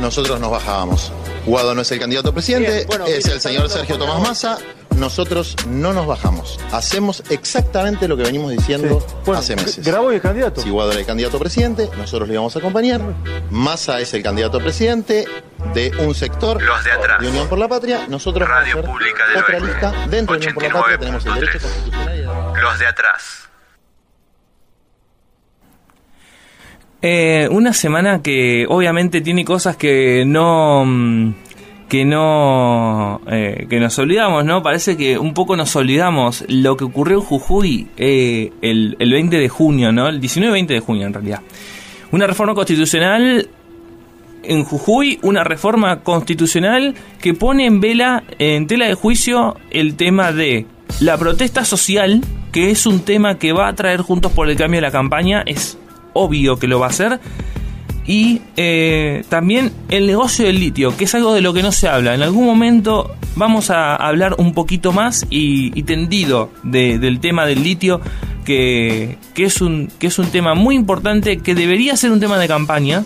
nosotros 0.00 0.40
nos 0.40 0.50
bajábamos. 0.50 1.12
Guado 1.46 1.74
no 1.74 1.82
es 1.82 1.90
el 1.92 1.98
candidato 1.98 2.30
a 2.30 2.32
presidente, 2.32 2.86
es 3.06 3.26
el 3.26 3.40
señor 3.40 3.68
Sergio 3.70 3.98
Tomás 3.98 4.20
Massa. 4.20 4.58
Nosotros 4.96 5.54
no 5.68 5.92
nos 5.92 6.08
bajamos. 6.08 6.58
Hacemos 6.72 7.22
exactamente 7.30 8.08
lo 8.08 8.16
que 8.16 8.24
venimos 8.24 8.50
diciendo 8.50 9.04
hace 9.32 9.54
meses. 9.54 9.84
Grabo 9.86 10.10
es 10.10 10.20
candidato. 10.20 10.60
Si 10.60 10.70
Guado 10.70 10.90
era 10.90 11.00
el 11.00 11.06
candidato 11.06 11.36
a 11.36 11.40
presidente, 11.40 11.88
nosotros 11.96 12.26
le 12.28 12.34
íbamos 12.34 12.56
a 12.56 12.58
acompañar. 12.58 13.00
Massa 13.50 14.00
es 14.00 14.12
el 14.14 14.22
candidato 14.24 14.58
a 14.58 14.60
presidente 14.60 15.26
de 15.72 15.92
un 16.00 16.14
sector 16.14 16.60
Los 16.60 16.84
de 16.84 16.92
atrás. 16.92 17.20
Unión 17.20 17.48
por 17.48 17.58
la 17.58 17.68
Patria. 17.68 18.06
Nosotros 18.08 18.48
Radio 18.48 18.76
vamos 18.76 18.88
a 18.88 18.92
Pública 18.92 19.22
hacer 19.24 19.34
del 19.34 19.42
otra 19.42 19.60
lista. 19.60 20.06
Dentro 20.08 20.34
de 20.34 20.38
Unión 20.38 20.54
por 20.54 20.62
la 20.64 20.72
Patria 20.72 20.98
tenemos 20.98 21.26
el 21.26 21.34
derecho 21.34 21.58
89.3. 21.58 21.62
constitucional. 21.62 22.62
Los 22.62 22.78
de 22.78 22.86
atrás. 22.86 23.47
Eh, 27.00 27.48
una 27.52 27.72
semana 27.72 28.22
que 28.22 28.66
obviamente 28.68 29.20
tiene 29.20 29.44
cosas 29.44 29.76
que 29.76 30.24
no 30.26 30.84
mm, 30.84 31.34
que 31.88 32.04
no 32.04 33.20
eh, 33.30 33.66
que 33.70 33.78
nos 33.78 33.96
olvidamos, 34.00 34.44
¿no? 34.44 34.62
Parece 34.64 34.96
que 34.96 35.16
un 35.16 35.32
poco 35.32 35.56
nos 35.56 35.74
olvidamos 35.76 36.44
lo 36.48 36.76
que 36.76 36.84
ocurrió 36.84 37.18
en 37.18 37.24
Jujuy 37.24 37.86
eh, 37.96 38.52
el, 38.62 38.96
el 38.98 39.12
20 39.12 39.38
de 39.38 39.48
junio, 39.48 39.92
¿no? 39.92 40.08
El 40.08 40.20
19-20 40.20 40.66
de 40.66 40.80
junio 40.80 41.06
en 41.06 41.14
realidad. 41.14 41.40
Una 42.10 42.26
reforma 42.26 42.54
constitucional 42.54 43.48
en 44.42 44.64
Jujuy, 44.64 45.20
una 45.22 45.44
reforma 45.44 46.00
constitucional 46.00 46.94
que 47.20 47.34
pone 47.34 47.66
en 47.66 47.80
vela, 47.80 48.24
en 48.38 48.66
tela 48.66 48.86
de 48.86 48.94
juicio, 48.94 49.56
el 49.70 49.94
tema 49.94 50.32
de 50.32 50.66
la 51.00 51.16
protesta 51.16 51.64
social, 51.64 52.22
que 52.50 52.70
es 52.70 52.86
un 52.86 53.00
tema 53.00 53.38
que 53.38 53.52
va 53.52 53.68
a 53.68 53.74
traer 53.74 54.00
Juntos 54.00 54.32
por 54.32 54.48
el 54.48 54.56
Cambio 54.56 54.78
de 54.78 54.86
la 54.86 54.90
campaña, 54.90 55.42
es 55.46 55.78
obvio 56.18 56.58
que 56.58 56.66
lo 56.66 56.78
va 56.80 56.86
a 56.86 56.90
hacer. 56.90 57.20
Y 58.06 58.40
eh, 58.56 59.22
también 59.28 59.70
el 59.90 60.06
negocio 60.06 60.46
del 60.46 60.58
litio, 60.58 60.96
que 60.96 61.04
es 61.04 61.14
algo 61.14 61.34
de 61.34 61.42
lo 61.42 61.52
que 61.52 61.62
no 61.62 61.72
se 61.72 61.88
habla. 61.88 62.14
En 62.14 62.22
algún 62.22 62.46
momento 62.46 63.14
vamos 63.36 63.68
a 63.70 63.94
hablar 63.96 64.34
un 64.38 64.54
poquito 64.54 64.92
más 64.92 65.26
y, 65.28 65.82
tendido 65.82 66.50
de- 66.62 66.98
del 66.98 67.20
tema 67.20 67.44
del 67.44 67.62
litio, 67.62 68.00
que, 68.46 69.18
que, 69.34 69.44
es 69.44 69.60
un, 69.60 69.90
que 69.98 70.06
es 70.06 70.18
un 70.18 70.26
tema 70.28 70.54
muy 70.54 70.74
importante, 70.74 71.36
que 71.38 71.54
debería 71.54 71.96
ser 71.98 72.10
un 72.10 72.18
tema 72.18 72.38
de 72.38 72.48
campaña, 72.48 73.04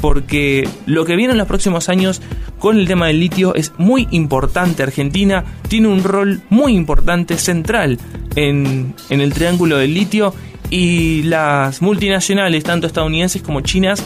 porque 0.00 0.68
lo 0.84 1.04
que 1.04 1.14
viene 1.14 1.32
en 1.32 1.38
los 1.38 1.46
próximos 1.46 1.88
años 1.88 2.20
con 2.58 2.76
el 2.76 2.88
tema 2.88 3.06
del 3.06 3.20
litio 3.20 3.54
es 3.54 3.72
muy 3.78 4.08
importante. 4.10 4.82
Argentina 4.82 5.44
tiene 5.68 5.86
un 5.86 6.02
rol 6.02 6.40
muy 6.50 6.74
importante, 6.74 7.36
central, 7.38 7.98
en, 8.34 8.94
en 9.10 9.20
el 9.20 9.32
triángulo 9.32 9.78
del 9.78 9.94
litio 9.94 10.34
y 10.70 11.24
las 11.24 11.82
multinacionales, 11.82 12.64
tanto 12.64 12.86
estadounidenses 12.86 13.42
como 13.42 13.60
chinas, 13.60 14.04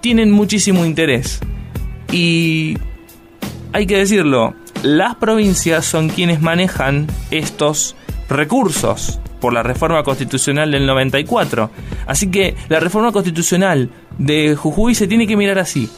tienen 0.00 0.30
muchísimo 0.30 0.84
interés. 0.84 1.40
Y 2.12 2.78
hay 3.72 3.86
que 3.86 3.98
decirlo, 3.98 4.54
las 4.82 5.16
provincias 5.16 5.84
son 5.84 6.08
quienes 6.08 6.40
manejan 6.40 7.08
estos 7.30 7.96
recursos 8.28 9.18
por 9.40 9.52
la 9.52 9.62
reforma 9.62 10.02
constitucional 10.04 10.70
del 10.70 10.86
94. 10.86 11.70
Así 12.06 12.30
que 12.30 12.54
la 12.68 12.80
reforma 12.80 13.12
constitucional 13.12 13.90
de 14.16 14.54
Jujuy 14.54 14.94
se 14.94 15.08
tiene 15.08 15.26
que 15.26 15.36
mirar 15.36 15.58
así, 15.58 15.90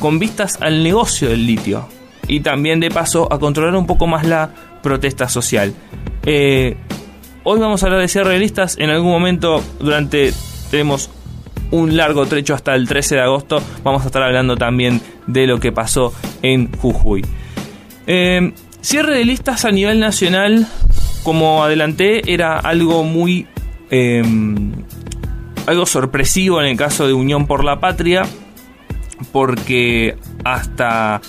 con 0.00 0.18
vistas 0.18 0.58
al 0.60 0.82
negocio 0.82 1.28
del 1.28 1.46
litio 1.46 1.88
y 2.28 2.40
también 2.40 2.80
de 2.80 2.90
paso 2.90 3.32
a 3.32 3.38
controlar 3.38 3.76
un 3.76 3.86
poco 3.86 4.06
más 4.06 4.26
la 4.26 4.50
protesta 4.82 5.28
social. 5.28 5.72
Eh, 6.24 6.76
hoy 7.44 7.60
vamos 7.60 7.82
a 7.82 7.86
hablar 7.86 8.00
de 8.00 8.08
cierre 8.08 8.34
de 8.34 8.38
listas, 8.38 8.76
en 8.78 8.90
algún 8.90 9.10
momento 9.10 9.62
durante 9.78 10.32
tenemos 10.70 11.10
un 11.70 11.96
largo 11.96 12.26
trecho 12.26 12.54
hasta 12.54 12.74
el 12.74 12.86
13 12.86 13.16
de 13.16 13.20
agosto, 13.22 13.62
vamos 13.82 14.02
a 14.02 14.06
estar 14.06 14.22
hablando 14.22 14.56
también 14.56 15.00
de 15.26 15.46
lo 15.46 15.58
que 15.58 15.72
pasó 15.72 16.12
en 16.42 16.70
Jujuy. 16.76 17.24
Cierre 18.82 19.16
de 19.16 19.24
listas 19.24 19.64
a 19.64 19.70
nivel 19.70 20.00
nacional, 20.00 20.66
como 21.22 21.62
adelanté, 21.62 22.32
era 22.32 22.58
algo 22.58 23.04
muy... 23.04 23.46
eh, 23.90 24.22
algo 25.66 25.86
sorpresivo 25.86 26.60
en 26.60 26.66
el 26.66 26.76
caso 26.76 27.06
de 27.06 27.12
Unión 27.12 27.46
por 27.46 27.64
la 27.64 27.78
Patria, 27.78 28.24
porque 29.30 30.16
hasta 30.44 31.20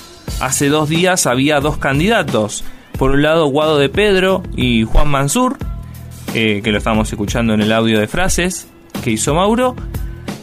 hace 0.42 0.70
dos 0.70 0.90
días 0.90 1.28
había 1.28 1.60
dos 1.60 1.78
candidatos. 1.78 2.64
Por 2.98 3.12
un 3.12 3.22
lado, 3.22 3.46
Guado 3.48 3.78
de 3.78 3.90
Pedro 3.90 4.44
y 4.56 4.84
Juan 4.84 5.10
Mansur, 5.10 5.58
eh, 6.34 6.62
que 6.64 6.72
lo 6.72 6.80
estamos 6.80 7.12
escuchando 7.12 7.54
en 7.54 7.62
el 7.62 7.72
audio 7.72 8.00
de 8.00 8.08
frases 8.08 8.68
que 9.04 9.12
hizo 9.12 9.36
Mauro. 9.36 9.76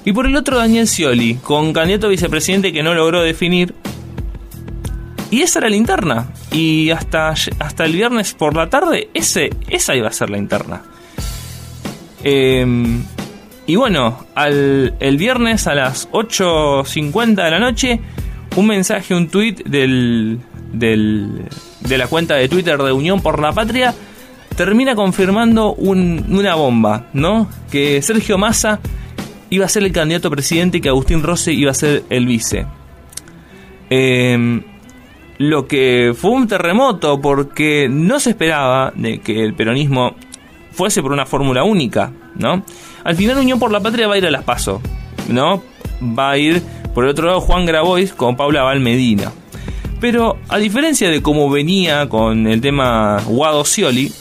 Y 0.04 0.12
por 0.12 0.26
el 0.26 0.36
otro 0.36 0.56
Daniel 0.56 0.86
Scioli, 0.86 1.34
con 1.34 1.72
candidato 1.72 2.06
a 2.06 2.10
vicepresidente 2.10 2.72
que 2.72 2.82
no 2.82 2.94
logró 2.94 3.22
definir. 3.22 3.74
Y 5.30 5.42
esa 5.42 5.58
era 5.58 5.68
la 5.68 5.76
interna. 5.76 6.32
Y 6.52 6.90
hasta, 6.90 7.34
hasta 7.58 7.84
el 7.84 7.92
viernes 7.92 8.34
por 8.34 8.56
la 8.56 8.70
tarde, 8.70 9.08
ese, 9.14 9.50
esa 9.68 9.94
iba 9.94 10.08
a 10.08 10.12
ser 10.12 10.30
la 10.30 10.38
interna. 10.38 10.82
Em, 12.22 13.02
y 13.66 13.76
bueno, 13.76 14.26
al, 14.34 14.94
el 15.00 15.16
viernes 15.16 15.66
a 15.66 15.74
las 15.74 16.10
8.50 16.10 17.44
de 17.44 17.50
la 17.50 17.58
noche, 17.58 18.00
un 18.56 18.66
mensaje, 18.66 19.14
un 19.14 19.28
tweet 19.28 19.56
del, 19.66 20.40
del, 20.72 21.46
de 21.80 21.98
la 21.98 22.06
cuenta 22.06 22.34
de 22.34 22.48
Twitter 22.48 22.78
de 22.78 22.92
Unión 22.92 23.20
por 23.20 23.40
la 23.40 23.52
Patria 23.52 23.94
termina 24.60 24.94
confirmando 24.94 25.72
una 25.72 26.54
bomba, 26.54 27.06
¿no? 27.14 27.48
Que 27.70 28.02
Sergio 28.02 28.36
Massa 28.36 28.78
iba 29.48 29.64
a 29.64 29.68
ser 29.70 29.84
el 29.84 29.90
candidato 29.90 30.28
a 30.28 30.30
presidente 30.30 30.76
y 30.76 30.80
que 30.82 30.90
Agustín 30.90 31.22
Rossi 31.22 31.52
iba 31.52 31.70
a 31.70 31.74
ser 31.74 32.04
el 32.10 32.26
vice. 32.26 32.66
Em, 33.88 34.62
lo 35.38 35.66
que 35.66 36.12
fue 36.14 36.32
un 36.32 36.46
terremoto 36.46 37.22
porque 37.22 37.88
no 37.90 38.20
se 38.20 38.28
esperaba 38.28 38.92
de 38.94 39.20
que 39.20 39.42
el 39.42 39.54
peronismo 39.54 40.14
fuese 40.72 41.00
por 41.00 41.12
una 41.12 41.24
fórmula 41.24 41.64
única, 41.64 42.12
¿no? 42.34 42.62
Al 43.02 43.16
final 43.16 43.38
Unión 43.38 43.58
por 43.58 43.72
la 43.72 43.80
Patria 43.80 44.08
va 44.08 44.16
a 44.16 44.18
ir 44.18 44.26
a 44.26 44.30
las 44.30 44.44
PASO, 44.44 44.82
¿no? 45.30 45.62
Va 46.02 46.32
a 46.32 46.36
ir 46.36 46.62
por 46.94 47.04
el 47.04 47.10
otro 47.12 47.28
lado 47.28 47.40
Juan 47.40 47.64
Grabois 47.64 48.12
con 48.12 48.36
Paula 48.36 48.62
Valmedina. 48.62 49.32
Pero 50.02 50.36
a 50.50 50.58
diferencia 50.58 51.08
de 51.08 51.22
cómo 51.22 51.48
venía 51.48 52.10
con 52.10 52.46
el 52.46 52.60
tema 52.60 53.22
Guado 53.26 53.64
Scioli, 53.64 54.12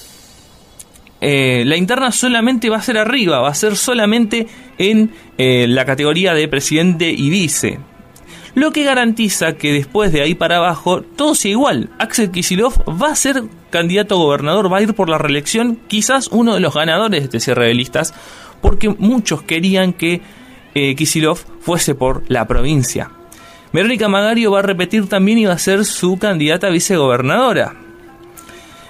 eh, 1.21 1.63
la 1.65 1.75
interna 1.75 2.11
solamente 2.11 2.69
va 2.69 2.77
a 2.77 2.81
ser 2.81 2.97
arriba, 2.97 3.39
va 3.39 3.49
a 3.49 3.55
ser 3.55 3.75
solamente 3.75 4.47
en 4.77 5.11
eh, 5.37 5.65
la 5.67 5.85
categoría 5.85 6.33
de 6.33 6.47
presidente 6.47 7.09
y 7.11 7.29
vice. 7.29 7.79
Lo 8.55 8.71
que 8.71 8.83
garantiza 8.83 9.53
que 9.53 9.71
después 9.71 10.11
de 10.11 10.21
ahí 10.21 10.33
para 10.33 10.57
abajo 10.57 11.01
todo 11.01 11.35
sea 11.35 11.51
igual. 11.51 11.89
Axel 11.99 12.31
Kisilov 12.31 12.73
va 13.01 13.11
a 13.11 13.15
ser 13.15 13.43
candidato 13.69 14.15
a 14.15 14.17
gobernador, 14.17 14.71
va 14.71 14.77
a 14.77 14.81
ir 14.81 14.93
por 14.93 15.09
la 15.09 15.17
reelección, 15.17 15.79
quizás 15.87 16.29
uno 16.31 16.55
de 16.55 16.59
los 16.59 16.73
ganadores 16.73 17.21
de 17.21 17.25
este 17.25 17.39
cierre 17.39 17.67
de 17.67 17.73
listas, 17.73 18.13
porque 18.61 18.89
muchos 18.89 19.43
querían 19.43 19.93
que 19.93 20.21
eh, 20.73 20.95
Kisilov 20.95 21.39
fuese 21.61 21.95
por 21.95 22.23
la 22.27 22.47
provincia. 22.47 23.11
Verónica 23.71 24.07
Magario 24.07 24.51
va 24.51 24.59
a 24.59 24.63
repetir 24.63 25.07
también 25.07 25.37
y 25.37 25.45
va 25.45 25.53
a 25.53 25.59
ser 25.59 25.85
su 25.85 26.17
candidata 26.17 26.67
a 26.67 26.71
vicegobernadora. 26.71 27.75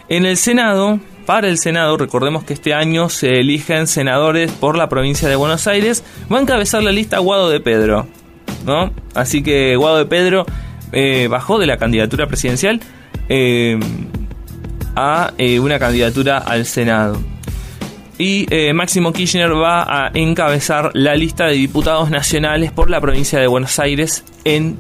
En 0.08 0.26
el 0.26 0.38
Senado, 0.38 1.00
para 1.30 1.48
el 1.48 1.60
Senado, 1.60 1.96
recordemos 1.96 2.44
que 2.44 2.54
este 2.54 2.74
año 2.74 3.08
se 3.08 3.40
eligen 3.40 3.86
senadores 3.86 4.52
por 4.52 4.76
la 4.76 4.90
provincia 4.90 5.30
de 5.30 5.36
Buenos 5.36 5.68
Aires, 5.68 6.04
va 6.34 6.40
a 6.40 6.42
encabezar 6.42 6.82
la 6.82 6.92
lista 6.92 7.20
Guado 7.20 7.52
de 7.52 7.60
Pedro. 7.60 8.08
¿no? 8.66 8.92
Así 9.14 9.44
que 9.44 9.76
Guado 9.76 10.00
de 10.00 10.08
Pedro 10.08 10.48
eh, 10.92 11.28
bajó 11.30 11.60
de 11.60 11.68
la 11.68 11.78
candidatura 11.78 12.26
presidencial 12.26 12.82
eh, 13.30 13.80
a 14.96 15.34
eh, 15.38 15.60
una 15.60 15.78
candidatura 15.78 16.40
al 16.40 16.66
Senado 16.66 17.22
y 18.18 18.48
Máximo 18.74 19.14
Kirchner 19.14 19.56
va 19.56 19.84
a 19.84 20.10
encabezar 20.16 20.90
la 20.96 21.16
lista 21.16 21.46
de 21.46 21.54
diputados 21.54 22.10
nacionales 22.10 22.72
por 22.72 22.90
la 22.90 23.00
provincia 23.00 23.40
de 23.40 23.46
Buenos 23.46 23.78
Aires 23.78 24.24
en, 24.46 24.80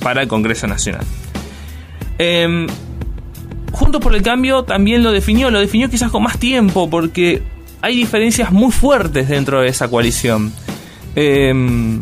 para 0.00 0.22
el 0.22 0.28
Congreso 0.28 0.66
Nacional. 0.66 1.04
Juntos 3.76 4.00
por 4.00 4.14
el 4.14 4.22
Cambio 4.22 4.62
también 4.62 5.02
lo 5.02 5.12
definió, 5.12 5.50
lo 5.50 5.60
definió 5.60 5.90
quizás 5.90 6.10
con 6.10 6.22
más 6.22 6.38
tiempo 6.38 6.88
porque 6.88 7.42
hay 7.82 7.94
diferencias 7.94 8.50
muy 8.50 8.72
fuertes 8.72 9.28
dentro 9.28 9.60
de 9.60 9.68
esa 9.68 9.88
coalición. 9.88 10.50
Em, 11.14 12.00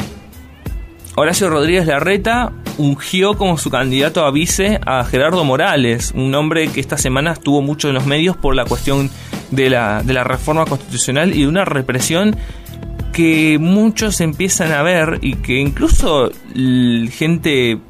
Horacio 1.16 1.50
Rodríguez 1.50 1.85
Larreta 1.87 2.52
ungió 2.78 3.35
como 3.35 3.59
su 3.59 3.71
candidato 3.71 4.25
a 4.25 4.31
vice 4.31 4.78
a 4.87 5.02
Gerardo 5.02 5.43
Morales, 5.43 6.12
un 6.14 6.33
hombre 6.37 6.69
que 6.69 6.78
esta 6.78 6.97
semana 6.97 7.33
estuvo 7.33 7.61
mucho 7.61 7.88
en 7.88 7.95
los 7.95 8.07
medios 8.07 8.37
por 8.37 8.54
la 8.54 8.64
cuestión 8.64 9.11
de 9.50 9.69
la, 9.69 10.04
de 10.04 10.12
la 10.12 10.23
reforma 10.23 10.66
constitucional 10.66 11.35
y 11.35 11.40
de 11.40 11.49
una 11.49 11.64
represión 11.64 12.37
que 13.12 13.59
muchos 13.61 14.21
empiezan 14.21 14.71
a 14.71 14.83
ver 14.83 15.19
y 15.23 15.35
que 15.35 15.59
incluso 15.59 16.31
gente 16.54 17.81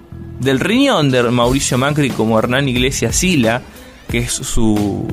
del 0.41 0.59
riñón 0.59 1.11
de 1.11 1.23
Mauricio 1.25 1.77
Macri 1.77 2.09
como 2.09 2.39
Hernán 2.39 2.67
Iglesias 2.67 3.17
Sila, 3.17 3.61
que 4.09 4.19
es 4.19 4.33
su, 4.33 5.07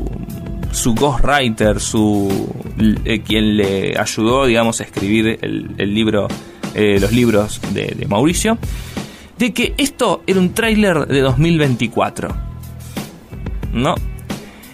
su 0.72 0.96
ghostwriter, 0.96 1.80
su, 1.80 2.50
eh, 3.06 3.22
quien 3.22 3.58
le 3.58 3.98
ayudó, 3.98 4.46
digamos, 4.46 4.80
a 4.82 4.84
escribir 4.84 5.40
el, 5.42 5.94
libro, 5.94 6.28
eh, 6.76 6.98
los 7.00 7.12
libros 7.12 7.60
de 7.74 8.06
Mauricio, 8.08 8.58
de 9.38 9.54
que 9.54 9.74
esto 9.78 10.24
era 10.28 10.40
un 10.40 10.54
tráiler 10.54 11.08
de 11.08 11.22
2024. 11.22 12.30
¿No? 13.74 13.96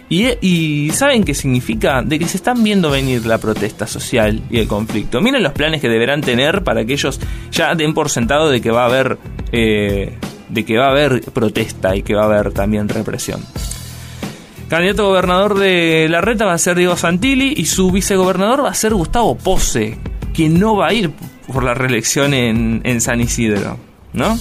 Y, 0.10 0.90
¿saben 0.94 1.24
qué 1.24 1.34
significa? 1.34 2.02
De 2.02 2.18
que 2.18 2.28
se 2.28 2.38
están 2.38 2.64
viendo 2.64 2.90
venir 2.90 3.26
la 3.26 3.38
protesta 3.40 3.88
social 3.88 4.42
y 4.50 4.60
el 4.60 4.68
conflicto. 4.68 5.20
Miren 5.20 5.44
los 5.44 5.52
planes 5.52 5.82
que 5.82 5.90
deberán 5.90 6.22
tener 6.22 6.64
para 6.64 6.86
que 6.86 6.94
ellos 6.94 7.20
ya 7.52 7.76
den 7.76 7.94
por 7.94 8.10
sentado 8.10 8.50
de 8.50 8.62
que 8.62 8.72
va 8.72 8.84
a 8.84 8.86
haber, 8.86 9.18
eh, 9.52 10.18
de 10.48 10.66
que 10.66 10.78
va 10.78 10.88
a 10.88 10.92
haber 10.92 11.22
protesta 11.34 11.96
y 11.96 12.04
que 12.04 12.16
va 12.16 12.24
a 12.24 12.26
haber 12.26 12.54
también 12.54 12.88
represión. 12.88 13.42
Candidato 14.70 15.04
a 15.04 15.08
gobernador 15.08 15.58
de 15.58 16.08
la 16.10 16.20
reta 16.20 16.46
va 16.46 16.54
a 16.54 16.58
ser 16.58 16.76
Diego 16.76 16.98
Santilli 16.98 17.54
y 17.56 17.66
su 17.66 17.90
vicegobernador 17.92 18.66
va 18.66 18.70
a 18.70 18.74
ser 18.74 18.94
Gustavo 18.94 19.38
Pose, 19.38 19.98
que 20.34 20.50
no 20.50 20.76
va 20.76 20.88
a 20.88 20.94
ir 20.94 21.12
por 21.52 21.64
la 21.64 21.74
reelección 21.74 22.34
en, 22.34 23.02
San 23.02 23.22
Isidro, 23.22 23.78
¿no? 24.12 24.38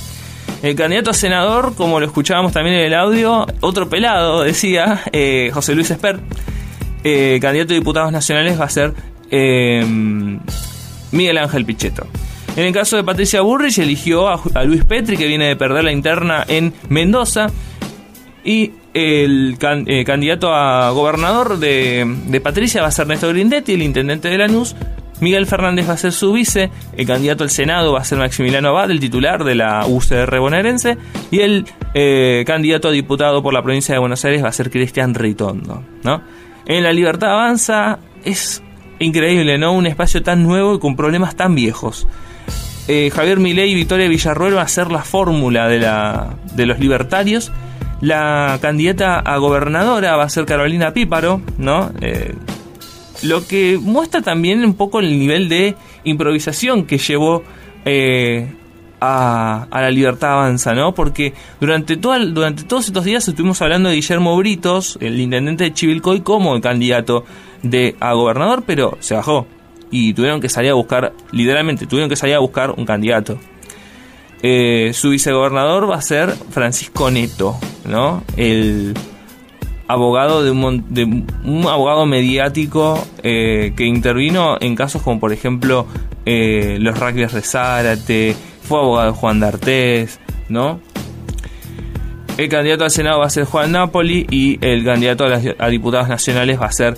El 0.63 0.75
candidato 0.75 1.11
a 1.11 1.15
senador, 1.15 1.75
como 1.77 2.01
lo 2.01 2.07
escuchábamos 2.07 2.53
también 2.53 2.77
en 2.77 2.87
el 2.87 2.95
audio, 2.95 3.47
otro 3.61 3.89
pelado, 3.89 4.43
decía 4.43 5.03
eh, 5.13 5.51
José 5.53 5.75
Luis 5.75 5.91
Esper, 5.91 6.19
eh, 7.05 7.39
candidato 7.41 7.73
a 7.73 7.77
diputados 7.77 8.11
nacionales 8.11 8.61
va 8.61 8.65
a 8.65 8.71
ser 8.71 8.95
eh, 9.31 9.85
Miguel 11.13 11.39
Ángel 11.39 11.65
Pichetto. 11.65 12.07
En 12.57 12.65
el 12.65 12.73
caso 12.73 12.97
de 12.97 13.05
Patricia 13.05 13.43
Burrich, 13.43 13.79
eligió 13.79 14.29
a, 14.29 14.65
Luis 14.65 14.85
Petri, 14.85 15.17
que 15.17 15.27
viene 15.27 15.47
de 15.47 15.57
perder 15.57 15.85
la 15.85 15.93
interna 15.93 16.43
en 16.49 16.73
Mendoza. 16.89 17.49
Y 18.45 18.73
el 18.97 19.59
candidato 19.59 20.55
a 20.55 20.91
gobernador 20.91 21.59
de, 21.59 22.17
de, 22.27 22.41
Patricia 22.41 22.81
va 22.81 22.89
a 22.89 22.91
ser 22.91 23.07
Néstor 23.07 23.35
Grindetti, 23.35 23.75
el 23.75 23.83
intendente 23.83 24.29
de 24.29 24.39
Lanús. 24.39 24.75
Miguel 25.21 25.47
Fernández 25.47 25.89
va 25.89 25.95
a 25.95 25.97
ser 25.97 26.13
su 26.13 26.33
vice, 26.33 26.71
el 26.97 27.07
candidato 27.07 27.43
al 27.43 27.51
Senado 27.51 27.93
va 27.93 28.01
a 28.01 28.05
ser 28.05 28.19
Maximiliano 28.19 28.69
Abad, 28.69 28.91
el 28.91 29.01
titular 29.01 29.45
de 29.45 29.55
la 29.55 29.87
UCR 29.87 30.39
bonaerense, 30.39 30.99
y 31.31 31.41
el 31.41 31.65
eh, 31.95 32.45
candidato 32.47 32.89
a 32.89 32.91
diputado 32.91 33.43
por 33.43 33.55
la 33.55 33.63
provincia 33.63 33.95
de 33.95 33.99
Buenos 33.99 34.25
Aires 34.25 34.45
va 34.45 34.49
a 34.49 34.53
ser 34.53 34.71
Cristian 34.71 35.15
Ritondo. 35.15 35.83
¿no? 36.03 36.23
En 36.67 36.83
La 36.83 36.93
Libertad 36.93 37.31
Avanza 37.31 37.99
es 38.25 38.63
increíble, 38.99 39.57
¿no? 39.59 39.73
Un 39.73 39.87
espacio 39.87 40.23
tan 40.23 40.43
nuevo 40.43 40.75
y 40.75 40.79
con 40.79 40.97
problemas 40.97 41.37
tan 41.37 41.55
viejos. 41.55 42.07
Eh, 42.89 43.11
Javier 43.13 43.39
Milei 43.39 43.71
y 43.71 43.75
Victoria 43.75 44.09
Villarroel 44.09 44.57
va 44.57 44.63
a 44.63 44.69
ser 44.69 44.91
la 44.91 45.03
fórmula 45.03 45.69
de, 45.69 45.79
de 46.55 46.67
los 46.67 46.79
libertarios. 46.79 47.53
La 48.01 48.59
candidata 48.61 49.19
a 49.19 49.37
gobernadora 49.39 50.17
va 50.17 50.25
a 50.25 50.29
ser 50.29 50.45
Carolina 50.45 50.93
Píparo, 50.93 51.41
¿no? 51.59 51.91
Eh, 52.01 52.35
lo 53.23 53.47
que 53.47 53.79
muestra 53.81 54.21
también 54.21 54.65
un 54.65 54.75
poco 54.75 55.01
el 55.01 55.19
nivel 55.19 55.49
de 55.49 55.75
improvisación 56.05 56.85
que 56.85 56.99
llevó 56.99 57.43
eh, 57.85 58.53
a, 59.01 59.67
la 59.71 59.91
libertad 59.91 60.33
avanza, 60.33 60.75
¿no? 60.75 60.95
Porque 60.95 61.33
durante, 61.61 61.97
todo 61.97 62.19
durante 62.27 62.65
todos 62.65 62.87
estos 62.87 63.05
días 63.05 63.27
estuvimos 63.27 63.61
hablando 63.63 63.89
de 63.89 63.97
Guillermo 63.97 64.37
Britos, 64.37 64.99
el 65.01 65.19
intendente 65.21 65.65
de 65.65 65.73
Chivilcoy, 65.73 66.21
como 66.21 66.55
el 66.55 66.61
candidato 66.61 67.25
de, 67.63 67.97
a 68.01 68.13
gobernador, 68.13 68.65
pero 68.67 68.97
se 69.01 69.15
bajó. 69.15 69.47
Y 69.91 70.15
tuvieron 70.15 70.41
que 70.41 70.49
salir 70.49 70.73
a 70.73 70.75
buscar, 70.75 71.13
literalmente, 71.31 71.87
tuvieron 71.87 72.09
que 72.09 72.17
salir 72.17 72.35
a 72.35 72.41
buscar 72.41 72.73
un 72.73 72.85
candidato. 72.85 73.39
Eh, 74.43 74.93
su 74.93 75.11
vicegobernador 75.11 75.91
va 75.91 75.97
a 75.97 76.03
ser 76.03 76.31
Francisco 76.51 77.11
Neto, 77.11 77.57
¿no? 77.87 78.23
El 78.37 78.95
abogado 79.89 80.45
de 80.45 80.51
un, 80.51 81.67
abogado 81.69 82.07
mediático 82.07 83.03
eh, 83.23 83.73
que 83.77 83.87
intervino 83.87 84.57
en 84.61 84.75
casos 84.75 85.01
como 85.03 85.21
por 85.21 85.33
ejemplo 85.33 85.87
eh, 86.27 86.77
los 86.81 86.99
rugbyers 86.99 87.33
de 87.33 87.41
Zárate, 87.41 88.37
fue 88.63 88.79
abogado 88.79 89.15
Juan 89.15 89.41
D'Artés, 89.41 90.21
¿no? 90.49 90.81
El 92.37 92.51
candidato 92.51 92.85
al 92.85 92.91
Senado 92.91 93.21
va 93.21 93.27
a 93.27 93.31
ser 93.31 93.45
Juan 93.45 93.73
Napoli 93.73 94.27
y 94.31 94.59
el 94.61 94.85
candidato 94.85 95.25
a, 95.59 95.69
diputados 95.69 96.09
nacionales 96.09 96.61
va 96.61 96.67
a 96.67 96.73
ser 96.73 96.95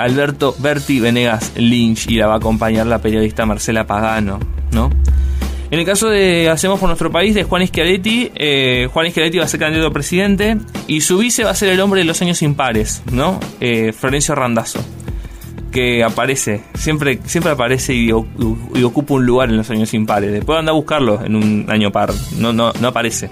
Alberto 0.00 0.56
Berti 0.58 0.98
Venegas 0.98 1.52
Lynch 1.54 2.10
y 2.10 2.16
la 2.16 2.26
va 2.26 2.34
a 2.34 2.36
acompañar 2.38 2.86
la 2.86 2.98
periodista 3.00 3.46
Marcela 3.46 3.86
Pagano, 3.86 4.40
¿no? 4.72 4.90
En 5.72 5.78
el 5.78 5.86
caso 5.86 6.10
de 6.10 6.50
Hacemos 6.50 6.78
por 6.78 6.90
nuestro 6.90 7.10
país, 7.10 7.34
de 7.34 7.44
Juan 7.44 7.66
Schiaretti, 7.66 8.30
eh, 8.34 8.90
Juan 8.92 9.10
Schiaretti 9.10 9.38
va 9.38 9.44
a 9.44 9.48
ser 9.48 9.58
candidato 9.58 9.88
a 9.88 9.90
presidente 9.90 10.58
y 10.86 11.00
su 11.00 11.16
vice 11.16 11.44
va 11.44 11.50
a 11.52 11.54
ser 11.54 11.70
el 11.70 11.80
hombre 11.80 12.00
de 12.00 12.04
los 12.04 12.20
años 12.20 12.42
impares, 12.42 13.02
¿no? 13.10 13.40
Eh, 13.58 13.94
Florencio 13.94 14.34
Randazzo. 14.34 14.84
que 15.70 16.04
aparece, 16.04 16.62
siempre, 16.74 17.20
siempre 17.24 17.52
aparece 17.52 17.94
y, 17.94 18.12
ocupa 18.12 19.14
un 19.14 19.24
lugar 19.24 19.48
en 19.48 19.56
los 19.56 19.70
años 19.70 19.94
impares. 19.94 20.30
Después 20.30 20.58
anda 20.58 20.72
a 20.72 20.74
buscarlo 20.74 21.24
en 21.24 21.36
un 21.36 21.64
año 21.70 21.90
par, 21.90 22.12
no, 22.36 22.52
no, 22.52 22.74
no 22.78 22.88
aparece. 22.88 23.30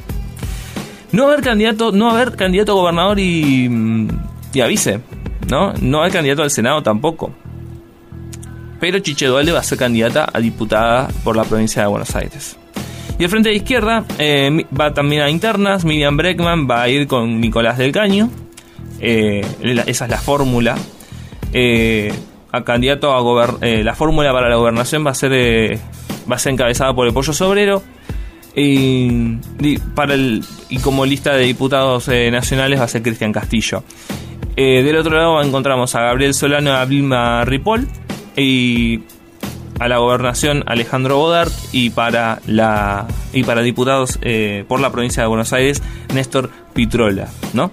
No 1.13 1.27
haber 1.27 1.43
candidato, 1.43 1.93
no 1.93 2.11
haber 2.11 2.37
candidato 2.37 2.73
a 2.73 2.77
gobernador 2.77 3.19
y, 3.21 4.09
y 4.55 4.61
a 4.63 4.67
vice, 4.67 5.01
¿no? 5.51 5.75
No 5.75 6.03
hay 6.03 6.11
candidato 6.11 6.43
al 6.43 6.51
Senado 6.51 6.83
tampoco. 6.83 7.35
Pero 8.81 8.99
Chiche 8.99 9.27
Dualde 9.27 9.53
va 9.53 9.61
a 9.61 9.63
ser 9.63 9.79
candidata 9.79 10.29
a 10.33 10.41
diputada 10.41 11.09
por 11.23 11.37
la 11.37 11.45
provincia 11.45 11.83
de 11.83 11.89
Buenos 11.89 12.17
Aires. 12.17 12.57
Y 13.21 13.25
el 13.25 13.29
Frente 13.29 13.51
de 13.51 13.57
Izquierda 13.57 14.07
eh, 14.19 14.65
va 14.79 14.95
también 14.95 15.21
a 15.21 15.29
internas. 15.29 15.85
Miriam 15.85 16.17
Breckman 16.17 16.67
va 16.69 16.81
a 16.81 16.89
ir 16.89 17.07
con 17.07 17.39
Nicolás 17.39 17.77
del 17.77 17.93
Caño. 17.93 18.31
Eh, 18.99 19.45
esa 19.87 20.05
es 20.07 20.11
la 20.11 20.17
fórmula. 20.17 20.75
Eh, 21.53 22.15
a 22.51 22.65
candidato 22.65 23.13
a 23.15 23.59
la 23.61 23.95
fórmula 23.95 24.33
para 24.33 24.49
la 24.49 24.57
gobernación 24.57 25.07
va 25.07 25.11
a 25.11 25.15
ser 25.15 25.79
va 26.31 26.37
a 26.37 26.39
ser 26.39 26.55
encabezada 26.55 26.95
por 26.95 27.07
el 27.07 27.13
Pollo 27.13 27.35
Sobrero. 27.35 27.83
Y, 28.57 29.37
para 29.95 30.15
el, 30.15 30.43
y 30.71 30.79
como 30.79 31.05
lista 31.05 31.35
de 31.35 31.45
diputados 31.45 32.09
nacionales 32.09 32.81
va 32.81 32.85
a 32.85 32.89
ser 32.89 33.03
Cristian 33.03 33.33
Castillo. 33.33 33.85
del 34.57 34.97
otro 34.97 35.15
lado 35.15 35.43
encontramos 35.43 35.95
a 35.95 36.01
Gabriel 36.01 36.33
Solano 36.33 36.71
y 36.71 36.73
a 36.73 36.85
Vilma 36.87 37.45
Ripoll. 37.45 37.87
Y 38.37 39.01
a 39.81 39.89
la 39.89 39.99
gobernación 39.99 40.63
Alejandro 40.67 41.17
Bodart 41.17 41.53
y 41.73 41.91
para 41.91 42.41
la 42.47 43.09
y 43.33 43.43
para 43.45 43.63
diputados 43.63 44.19
eh, 44.21 44.65
por 44.69 44.79
la 44.79 44.93
provincia 44.93 45.23
de 45.23 45.29
Buenos 45.29 45.53
Aires 45.55 45.83
Néstor 46.15 46.51
Pitrola, 46.75 47.29
¿no? 47.55 47.73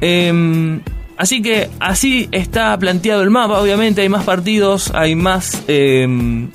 Em, 0.00 0.82
así 1.16 1.40
que 1.40 1.70
así 1.80 2.28
está 2.30 2.76
planteado 2.78 3.22
el 3.22 3.30
mapa. 3.30 3.60
Obviamente 3.60 4.02
hay 4.02 4.10
más 4.10 4.24
partidos, 4.24 4.92
hay 4.94 5.14
más, 5.14 5.64
em, 5.66 6.50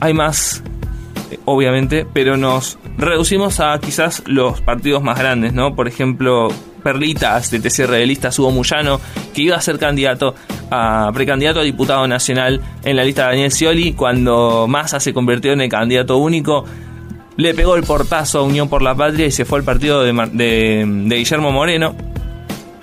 hay 0.00 0.12
más, 0.12 0.62
obviamente, 1.46 2.06
pero 2.12 2.36
nos 2.36 2.78
reducimos 2.98 3.58
a 3.60 3.78
quizás 3.80 4.22
los 4.26 4.60
partidos 4.60 5.02
más 5.02 5.18
grandes, 5.18 5.54
¿no? 5.54 5.74
Por 5.74 5.88
ejemplo, 5.88 6.48
perlitas 6.80 7.50
de 7.50 7.60
TCR 7.60 7.90
de 7.92 8.06
lista 8.06 8.30
Hugo 8.36 8.50
Muyano, 8.50 9.00
que 9.34 9.42
iba 9.42 9.56
a 9.56 9.60
ser 9.60 9.78
candidato 9.78 10.34
a 10.70 11.10
precandidato 11.12 11.60
a 11.60 11.62
diputado 11.62 12.06
nacional 12.06 12.60
en 12.84 12.96
la 12.96 13.04
lista 13.04 13.22
de 13.22 13.28
Daniel 13.28 13.52
Scioli, 13.52 13.92
cuando 13.92 14.66
Massa 14.68 15.00
se 15.00 15.12
convirtió 15.12 15.52
en 15.52 15.60
el 15.60 15.68
candidato 15.68 16.18
único, 16.18 16.64
le 17.36 17.54
pegó 17.54 17.74
el 17.76 17.84
portazo 17.84 18.40
a 18.40 18.42
Unión 18.42 18.68
por 18.68 18.82
la 18.82 18.94
Patria 18.94 19.26
y 19.26 19.30
se 19.30 19.44
fue 19.44 19.58
al 19.58 19.64
partido 19.64 20.02
de, 20.02 20.84
Guillermo 21.08 21.52
Moreno, 21.52 21.94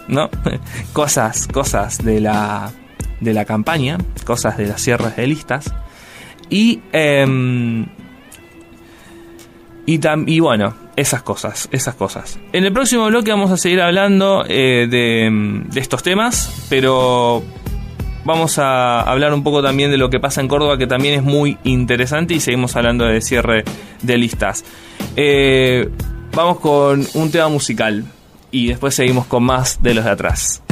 ¿no? 0.07 0.29
cosas, 0.93 1.47
cosas 1.47 2.03
de 2.03 2.19
la, 2.19 2.71
de 3.19 3.33
la 3.33 3.45
campaña, 3.45 3.97
cosas 4.25 4.57
de 4.57 4.67
las 4.67 4.81
sierras 4.81 5.15
de 5.15 5.27
listas. 5.27 5.73
Y, 6.49 6.81
em, 6.91 7.85
y, 9.85 9.99
y 10.27 10.39
bueno, 10.39 10.86
esas 10.97 11.21
cosas, 11.21 11.69
esas 11.71 11.95
cosas. 11.95 12.39
En 12.51 12.65
el 12.65 12.73
próximo 12.73 13.05
bloque 13.05 13.31
vamos 13.31 13.51
a 13.51 13.57
seguir 13.57 13.79
hablando 13.79 14.43
eh, 14.49 14.87
de, 14.89 15.79
estos 15.79 16.01
temas, 16.03 16.65
pero 16.69 17.43
vamos 18.25 18.57
a 18.57 19.01
hablar 19.01 19.31
un 19.33 19.43
poco 19.43 19.61
también 19.61 19.91
de 19.91 19.97
lo 19.97 20.09
que 20.09 20.19
pasa 20.19 20.41
en 20.41 20.47
Córdoba, 20.47 20.77
que 20.77 20.87
también 20.87 21.13
es 21.13 21.23
muy 21.23 21.57
interesante, 21.63 22.33
y 22.33 22.39
seguimos 22.39 22.75
hablando 22.75 23.05
de 23.05 23.21
cierre 23.21 23.63
de 24.01 24.17
listas. 24.17 24.65
Eh, 25.15 25.87
vamos 26.33 26.59
con 26.59 27.05
un 27.13 27.31
tema 27.31 27.47
musical 27.47 28.03
y 28.49 28.67
después 28.67 28.95
seguimos 28.95 29.27
con 29.27 29.43
más 29.43 29.81
de 29.83 29.93
los 29.93 30.03
de 30.03 30.11
atrás. 30.11 30.63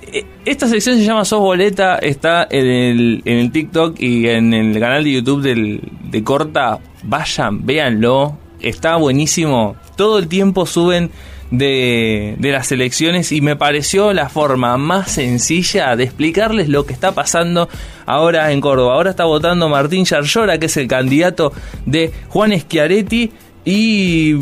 Eh, 0.00 0.24
esta 0.44 0.68
sección 0.68 0.96
se 0.96 1.04
llama 1.04 1.24
Sos 1.24 1.40
Boleta, 1.40 1.96
está 1.96 2.46
en 2.48 2.66
el, 2.66 3.22
en 3.24 3.38
el 3.38 3.50
TikTok 3.50 4.00
y 4.00 4.28
en 4.28 4.54
el 4.54 4.78
canal 4.78 5.02
de 5.02 5.12
YouTube 5.12 5.42
del, 5.42 5.80
de 6.04 6.22
Corta. 6.22 6.78
Vayan, 7.02 7.66
véanlo, 7.66 8.38
está 8.62 8.96
buenísimo. 8.96 9.76
Todo 9.96 10.18
el 10.18 10.28
tiempo 10.28 10.66
suben 10.66 11.10
de, 11.50 12.34
de, 12.38 12.50
las 12.50 12.72
elecciones 12.72 13.30
y 13.30 13.42
me 13.42 13.56
pareció 13.56 14.12
la 14.14 14.30
forma 14.30 14.76
más 14.78 15.12
sencilla 15.12 15.94
de 15.96 16.04
explicarles 16.04 16.68
lo 16.68 16.86
que 16.86 16.94
está 16.94 17.12
pasando 17.12 17.68
ahora 18.06 18.50
en 18.52 18.60
Córdoba. 18.60 18.94
Ahora 18.94 19.10
está 19.10 19.24
votando 19.24 19.68
Martín 19.68 20.04
Yarlora, 20.04 20.58
que 20.58 20.66
es 20.66 20.76
el 20.78 20.88
candidato 20.88 21.52
de 21.84 22.12
Juan 22.28 22.58
Schiaretti 22.58 23.30
y 23.64 24.34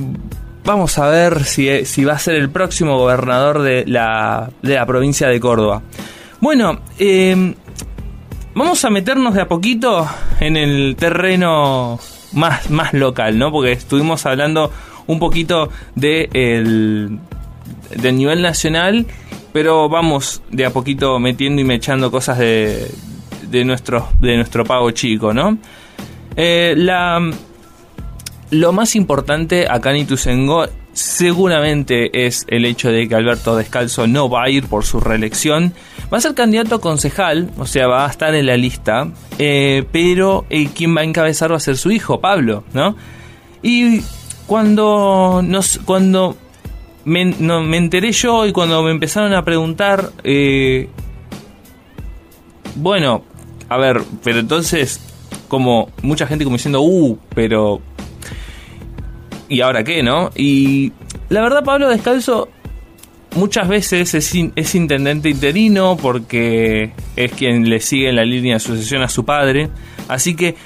vamos 0.64 0.98
a 0.98 1.08
ver 1.08 1.44
si, 1.44 1.84
si 1.84 2.04
va 2.04 2.14
a 2.14 2.18
ser 2.18 2.36
el 2.36 2.50
próximo 2.50 2.96
gobernador 2.96 3.62
de 3.62 3.84
la, 3.86 4.50
de 4.62 4.74
la 4.74 4.86
provincia 4.86 5.28
de 5.28 5.40
Córdoba. 5.40 5.82
Bueno, 6.40 6.80
eh, 6.98 7.54
vamos 8.54 8.84
a 8.84 8.90
meternos 8.90 9.34
de 9.34 9.42
a 9.42 9.48
poquito 9.48 10.08
en 10.38 10.56
el 10.56 10.96
terreno 10.96 11.98
más, 12.32 12.70
más 12.70 12.92
local, 12.92 13.38
¿no? 13.38 13.50
Porque 13.50 13.72
estuvimos 13.72 14.26
hablando 14.26 14.72
un 15.06 15.18
poquito 15.18 15.70
de 15.94 16.28
el, 16.32 17.18
del 17.96 18.16
nivel 18.16 18.42
nacional, 18.42 19.06
pero 19.52 19.88
vamos 19.88 20.42
de 20.50 20.66
a 20.66 20.70
poquito 20.70 21.18
metiendo 21.18 21.60
y 21.60 21.64
mechando 21.64 22.10
cosas 22.10 22.38
de, 22.38 22.90
de, 23.50 23.64
nuestro, 23.64 24.08
de 24.20 24.36
nuestro 24.36 24.64
pago 24.64 24.90
chico, 24.92 25.34
¿no? 25.34 25.58
Eh, 26.36 26.74
la, 26.76 27.20
lo 28.50 28.72
más 28.72 28.96
importante 28.96 29.66
acá 29.68 29.90
en 29.90 29.98
Ituzengo 29.98 30.66
seguramente 30.92 32.26
es 32.26 32.44
el 32.48 32.64
hecho 32.64 32.90
de 32.90 33.08
que 33.08 33.14
Alberto 33.14 33.56
Descalzo 33.56 34.06
no 34.06 34.28
va 34.28 34.44
a 34.44 34.50
ir 34.50 34.66
por 34.66 34.84
su 34.84 35.00
reelección. 35.00 35.72
Va 36.12 36.18
a 36.18 36.20
ser 36.20 36.34
candidato 36.34 36.74
a 36.74 36.80
concejal, 36.80 37.50
o 37.58 37.66
sea, 37.66 37.86
va 37.86 38.06
a 38.06 38.10
estar 38.10 38.34
en 38.34 38.46
la 38.46 38.56
lista, 38.56 39.08
eh, 39.38 39.84
pero 39.92 40.44
eh, 40.50 40.68
quien 40.74 40.96
va 40.96 41.02
a 41.02 41.04
encabezar 41.04 41.52
va 41.52 41.56
a 41.56 41.60
ser 41.60 41.76
su 41.76 41.90
hijo, 41.92 42.20
Pablo, 42.20 42.64
¿no? 42.72 42.96
Y 43.62 44.00
cuando 44.50 45.42
nos 45.44 45.78
cuando 45.84 46.36
me, 47.04 47.24
me 47.24 47.76
enteré 47.76 48.10
yo 48.10 48.46
y 48.46 48.52
cuando 48.52 48.82
me 48.82 48.90
empezaron 48.90 49.32
a 49.32 49.44
preguntar 49.44 50.10
eh, 50.24 50.88
bueno 52.74 53.22
a 53.68 53.76
ver 53.76 54.02
pero 54.24 54.40
entonces 54.40 55.00
como 55.46 55.90
mucha 56.02 56.26
gente 56.26 56.42
como 56.44 56.56
diciendo 56.56 56.82
uh 56.82 57.16
pero 57.32 57.80
y 59.48 59.60
ahora 59.60 59.84
qué 59.84 60.02
no 60.02 60.30
y 60.34 60.92
la 61.28 61.42
verdad 61.42 61.62
Pablo 61.62 61.88
Descalzo 61.88 62.48
muchas 63.34 63.68
veces 63.68 64.14
es, 64.14 64.34
es 64.54 64.74
intendente 64.74 65.30
interino 65.30 65.96
porque 65.96 66.92
es 67.16 67.32
quien 67.32 67.68
le 67.68 67.80
sigue 67.80 68.08
en 68.08 68.16
la 68.16 68.24
línea 68.24 68.54
de 68.54 68.60
sucesión 68.60 69.02
a 69.02 69.08
su 69.08 69.24
padre 69.24 69.68
así 70.08 70.34
que 70.34 70.56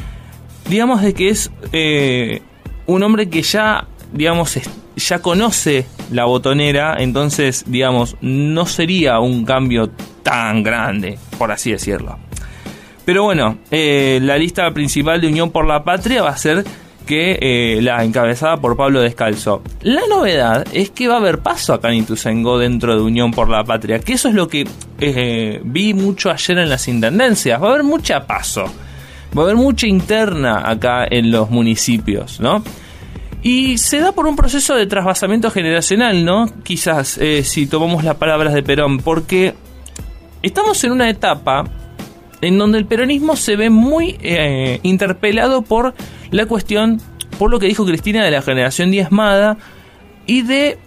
digamos 0.69 1.03
de 1.03 1.15
que 1.15 1.29
es 1.29 1.51
eh, 1.73 2.41
un 2.87 3.03
hombre 3.03 3.29
que 3.29 3.43
ya, 3.43 3.87
digamos, 4.13 4.59
ya 4.97 5.19
conoce 5.21 5.87
la 6.11 6.25
botonera, 6.25 6.97
entonces, 6.99 7.65
digamos, 7.67 8.17
no 8.21 8.67
sería 8.67 9.19
un 9.21 9.45
cambio 9.45 9.91
tan 10.23 10.63
grande, 10.63 11.19
por 11.39 11.51
así 11.51 11.73
decirlo. 11.73 12.19
Pero 13.05 13.25
bueno, 13.25 13.59
eh, 13.71 14.19
la 14.23 14.39
lista 14.39 14.71
principal 14.73 15.21
de 15.21 15.29
Unión 15.29 15.51
por 15.51 15.67
la 15.67 15.85
Patria 15.85 16.23
va 16.23 16.31
a 16.31 16.37
ser 16.37 16.65
que 17.05 17.39
eh, 17.41 17.83
la 17.83 18.03
encabezada 18.05 18.57
por 18.57 18.77
Pablo 18.77 19.01
Descalzo. 19.01 19.63
La 19.83 20.03
novedad 20.09 20.67
es 20.73 20.91
que 20.91 21.09
va 21.09 21.15
a 21.15 21.19
haber 21.19 21.39
paso 21.39 21.75
acá 21.75 21.91
en 21.91 21.97
Ituzaingó 21.97 22.59
dentro 22.59 22.97
de 22.97 23.03
Unión 23.03 23.31
por 23.31 23.49
la 23.49 23.65
Patria, 23.65 23.99
que 23.99 24.15
eso 24.15 24.29
es 24.29 24.35
lo 24.35 24.49
que 24.49 24.67
eh, 25.01 25.61
vi 25.65 25.95
mucho 25.95 26.31
ayer 26.31 26.59
en 26.59 26.69
las 26.69 26.89
intendencias. 26.89 27.63
Va 27.63 27.69
a 27.69 27.71
haber 27.71 27.85
mucha 27.85 28.27
paso 28.27 28.71
va 29.37 29.43
a 29.43 29.45
haber 29.47 29.57
mucha 29.57 29.87
interna 29.87 30.63
acá 30.69 31.07
en 31.11 31.31
los 31.31 31.51
municipios, 31.51 32.41
¿no? 32.41 32.63
Y 33.43 33.79
se 33.79 33.99
da 33.99 34.13
por 34.13 34.27
un 34.27 34.37
proceso 34.37 34.75
de 34.75 34.87
trasvasamiento 34.87 35.51
generacional, 35.51 36.25
¿no? 36.25 36.47
Quizás, 36.63 37.19
eh, 37.19 37.43
si 37.45 37.67
tomamos 37.67 38.05
las 38.05 38.15
palabras 38.15 38.55
de 38.55 38.63
Perón, 38.63 38.99
porque 38.99 39.55
estamos 40.43 40.83
en 40.85 40.93
una 40.93 41.11
etapa 41.11 41.65
en 42.41 42.59
donde 42.59 42.79
el 42.79 42.87
peronismo 42.87 43.37
se 43.37 43.57
ve 43.57 43.71
muy 43.71 44.19
interpelado 44.83 45.63
por 45.63 45.95
la 46.35 46.47
cuestión, 46.47 47.01
por 47.39 47.49
lo 47.49 47.61
que 47.61 47.69
dijo 47.69 47.87
Cristina 47.87 48.25
de 48.25 48.31
la 48.33 48.43
generación 48.43 48.91
diezmada 48.91 49.57
y 50.27 50.43
de 50.43 50.79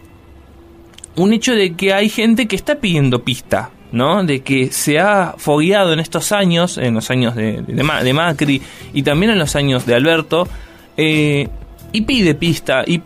un 1.16 1.32
hecho 1.32 1.54
de 1.56 1.74
que 1.74 1.94
hay 1.94 2.10
gente 2.10 2.50
que 2.50 2.58
está 2.58 2.82
pidiendo 2.82 3.24
pista, 3.24 3.70
¿no? 3.94 4.26
De 4.26 4.42
que 4.42 4.74
se 4.74 5.00
ha 5.00 5.36
fogueado 5.38 5.94
en 5.94 6.02
estos 6.02 6.34
años, 6.34 6.78
en 6.78 6.96
los 6.96 7.10
años 7.12 7.34
de, 7.34 7.62
de, 7.62 8.14
Macri 8.14 8.62
y 8.94 9.04
también 9.04 9.32
en 9.32 9.40
los 9.40 9.56
años 9.56 9.86
de 9.86 9.96
Alberto, 9.96 10.50
eh, 10.98 11.48
y 11.94 12.02
pide 12.02 12.36
pista 12.36 12.84
y, 12.86 13.02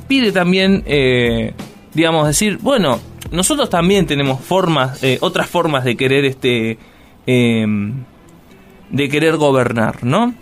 pide 0.00 0.32
también, 0.32 0.82
eh, 0.86 1.54
digamos, 1.92 2.26
decir, 2.26 2.58
bueno, 2.60 2.98
nosotros 3.30 3.70
también 3.70 4.04
tenemos 4.06 4.40
formas, 4.40 5.00
eh, 5.04 5.18
otras 5.20 5.48
formas 5.48 5.84
de 5.84 5.94
querer 5.94 6.24
este, 6.24 6.76
de 7.24 9.08
querer 9.08 9.36
gobernar, 9.36 10.02
¿no? 10.02 10.34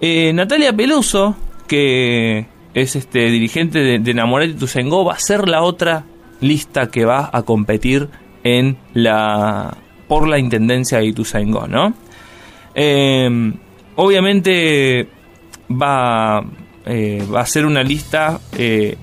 Natalia 0.00 0.74
Peluso, 0.74 1.36
que 1.66 2.46
es 2.74 2.96
este 2.96 3.30
dirigente 3.30 3.78
de, 3.80 3.98
de 3.98 4.10
Enamorar 4.10 4.52
Tuzengó, 4.52 5.04
va 5.04 5.14
a 5.14 5.18
ser 5.18 5.48
la 5.48 5.62
otra 5.62 6.04
lista 6.40 6.90
que 6.90 7.04
va 7.04 7.30
a 7.32 7.42
competir 7.42 8.08
en 8.44 8.76
la 8.92 9.76
por 10.08 10.28
la 10.28 10.38
intendencia 10.38 10.98
de 10.98 11.06
Ituzaingó, 11.06 11.66
¿no? 11.66 11.94
Eh, 12.74 13.52
obviamente 13.96 15.08
va, 15.70 16.44
eh, 16.84 17.26
va 17.34 17.40
a 17.40 17.46
ser 17.46 17.66
una 17.66 17.82
lista 17.82 18.38
eh, 18.56 18.96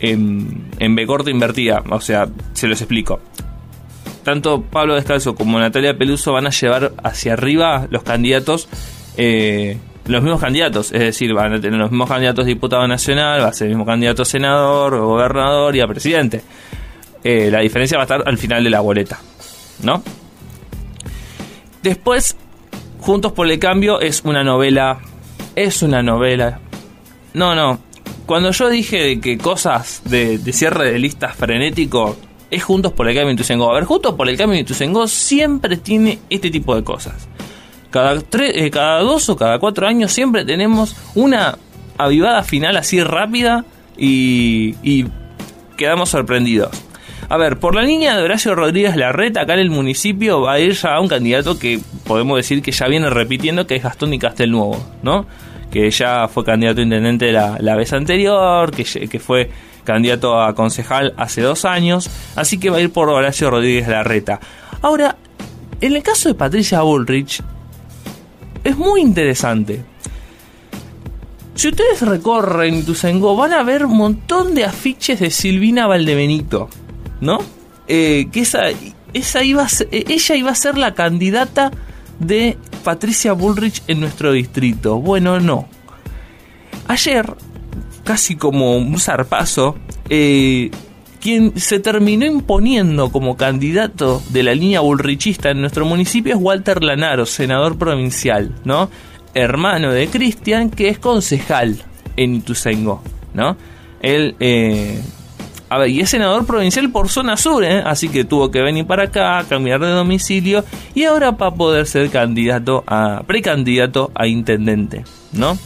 en, 0.00 0.68
en 0.78 0.94
B 0.94 1.06
corta 1.06 1.30
invertida. 1.30 1.82
O 1.90 2.00
sea, 2.00 2.28
se 2.52 2.66
los 2.66 2.80
explico. 2.80 3.20
Tanto 4.24 4.62
Pablo 4.62 4.94
Descalzo 4.96 5.36
como 5.36 5.58
Natalia 5.58 5.96
Peluso 5.96 6.32
van 6.32 6.46
a 6.46 6.50
llevar 6.50 6.92
hacia 7.04 7.34
arriba 7.34 7.86
los 7.90 8.02
candidatos, 8.02 8.68
eh, 9.16 9.78
los 10.06 10.22
mismos 10.22 10.40
candidatos. 10.40 10.92
Es 10.92 11.00
decir, 11.00 11.32
van 11.34 11.54
a 11.54 11.60
tener 11.60 11.78
los 11.78 11.90
mismos 11.90 12.08
candidatos 12.08 12.46
diputado 12.46 12.86
nacional, 12.86 13.42
va 13.42 13.48
a 13.48 13.52
ser 13.52 13.66
el 13.66 13.74
mismo 13.74 13.86
candidato 13.86 14.22
a 14.22 14.24
senador, 14.24 14.98
gobernador 14.98 15.74
y 15.76 15.80
a 15.80 15.86
presidente. 15.86 16.42
Eh, 17.22 17.50
la 17.50 17.60
diferencia 17.60 17.96
va 17.96 18.02
a 18.02 18.06
estar 18.06 18.22
al 18.26 18.38
final 18.38 18.62
de 18.62 18.70
la 18.70 18.80
boleta. 18.80 19.18
¿No? 19.82 20.02
Después, 21.82 22.36
Juntos 23.00 23.32
por 23.32 23.50
el 23.50 23.58
Cambio 23.58 24.00
es 24.00 24.22
una 24.24 24.42
novela. 24.42 24.98
Es 25.54 25.82
una 25.82 26.02
novela. 26.02 26.60
No, 27.34 27.54
no. 27.54 27.78
Cuando 28.26 28.50
yo 28.50 28.68
dije 28.68 29.20
que 29.20 29.38
cosas 29.38 30.02
de, 30.04 30.38
cierre 30.52 30.90
de 30.90 30.98
listas 30.98 31.36
frenético 31.36 32.16
es 32.50 32.64
Juntos 32.64 32.92
por 32.92 33.08
el 33.08 33.14
Cambio 33.14 33.30
en 33.30 33.36
Ituzaingó. 33.36 33.70
A 33.70 33.74
ver, 33.74 33.84
Juntos 33.84 34.14
por 34.14 34.28
el 34.28 34.36
Cambio 34.36 34.58
en 34.58 34.62
Ituzaingó 34.62 35.06
siempre 35.06 35.76
tiene 35.76 36.18
este 36.28 36.50
tipo 36.50 36.74
de 36.74 36.82
cosas. 36.82 37.28
Cada, 37.96 38.20
tres, 38.20 38.52
eh, 38.54 38.70
cada 38.70 39.00
dos 39.00 39.26
o 39.30 39.36
cada 39.36 39.58
cuatro 39.58 39.86
años 39.86 40.12
siempre 40.12 40.44
tenemos 40.44 40.94
una 41.14 41.56
avivada 41.96 42.42
final 42.42 42.76
así 42.76 43.02
rápida 43.02 43.64
y, 43.96 45.06
quedamos 45.78 46.10
sorprendidos. 46.10 46.76
A 47.30 47.38
ver, 47.38 47.58
por 47.58 47.74
la 47.74 47.80
línea 47.80 48.14
de 48.14 48.22
Horacio 48.22 48.54
Rodríguez 48.54 48.96
Larreta, 48.96 49.40
acá 49.40 49.54
en 49.54 49.60
el 49.60 49.70
municipio 49.70 50.42
va 50.42 50.52
a 50.52 50.60
ir 50.60 50.74
ya 50.74 51.00
un 51.00 51.08
candidato 51.08 51.58
que 51.58 51.80
podemos 52.04 52.36
decir 52.36 52.60
que 52.60 52.70
ya 52.70 52.86
viene 52.86 53.08
repitiendo, 53.08 53.66
que 53.66 53.76
es 53.76 53.82
Gastón 53.82 54.12
y 54.12 54.18
Castelnuovo, 54.18 54.78
¿no? 55.02 55.24
Que 55.70 55.90
ya 55.90 56.28
fue 56.28 56.44
candidato 56.44 56.80
a 56.80 56.82
intendente 56.82 57.32
la, 57.32 57.56
la 57.60 57.76
vez 57.76 57.94
anterior, 57.94 58.72
que, 58.72 58.84
que 59.08 59.18
fue 59.18 59.48
candidato 59.84 60.38
a 60.42 60.54
concejal 60.54 61.14
hace 61.16 61.40
dos 61.40 61.64
años, 61.64 62.10
así 62.36 62.60
que 62.60 62.68
va 62.68 62.76
a 62.76 62.80
ir 62.82 62.92
por 62.92 63.08
Horacio 63.08 63.50
Rodríguez 63.50 63.88
Larreta. 63.88 64.38
Ahora, 64.82 65.16
en 65.80 65.96
el 65.96 66.02
caso 66.02 66.28
de 66.28 66.34
Patricia 66.34 66.82
Bullrich, 66.82 67.42
es 68.66 68.76
muy 68.76 69.00
interesante. 69.00 69.84
Si 71.54 71.68
ustedes 71.68 72.02
recorren 72.02 72.74
Ituzaingó, 72.74 73.36
van 73.36 73.52
a 73.52 73.62
ver 73.62 73.86
un 73.86 73.96
montón 73.96 74.54
de 74.54 74.64
afiches 74.64 75.20
de 75.20 75.30
Silvina 75.30 75.86
Valdebenito, 75.86 76.68
¿no? 77.20 77.38
Eh, 77.86 78.26
que 78.32 78.40
esa, 78.40 78.64
esa 79.14 79.44
iba 79.44 79.62
a 79.62 79.68
ser, 79.68 79.88
ella 79.92 80.34
iba 80.34 80.50
a 80.50 80.54
ser 80.56 80.76
la 80.76 80.94
candidata 80.94 81.70
de 82.18 82.58
Patricia 82.82 83.32
Bullrich 83.32 83.82
en 83.86 84.00
nuestro 84.00 84.32
distrito. 84.32 85.00
Bueno, 85.00 85.38
no. 85.38 85.68
Ayer, 86.88 87.34
casi 88.02 88.34
como 88.34 88.76
un 88.76 88.98
zarpazo, 88.98 89.76
eh, 90.10 90.70
quien 91.20 91.58
se 91.58 91.80
terminó 91.80 92.26
imponiendo 92.26 93.10
como 93.10 93.36
candidato 93.36 94.22
de 94.30 94.42
la 94.42 94.54
línea 94.54 94.80
bullrichista 94.80 95.50
en 95.50 95.60
nuestro 95.60 95.84
municipio 95.84 96.34
es 96.34 96.40
Walter 96.40 96.82
Lanaro, 96.82 97.26
senador 97.26 97.78
provincial, 97.78 98.52
¿no? 98.64 98.90
Hermano 99.34 99.92
de 99.92 100.08
Cristian, 100.08 100.70
que 100.70 100.88
es 100.88 100.98
concejal 100.98 101.82
en 102.16 102.36
Ituzaingó, 102.36 103.02
¿no? 103.34 103.56
Él, 104.00 104.36
eh, 104.40 105.00
a 105.68 105.78
ver, 105.78 105.90
y 105.90 106.00
es 106.00 106.10
senador 106.10 106.46
provincial 106.46 106.90
por 106.90 107.08
zona 107.08 107.36
sur, 107.36 107.64
¿eh? 107.64 107.82
Así 107.84 108.08
que 108.08 108.24
tuvo 108.24 108.50
que 108.50 108.62
venir 108.62 108.86
para 108.86 109.04
acá, 109.04 109.44
cambiar 109.48 109.80
de 109.80 109.90
domicilio 109.90 110.64
y 110.94 111.04
ahora 111.04 111.36
para 111.36 111.54
poder 111.54 111.86
ser 111.86 112.10
candidato 112.10 112.84
a, 112.86 113.24
precandidato 113.26 114.10
a 114.14 114.26
intendente, 114.26 115.04
¿no? 115.32 115.58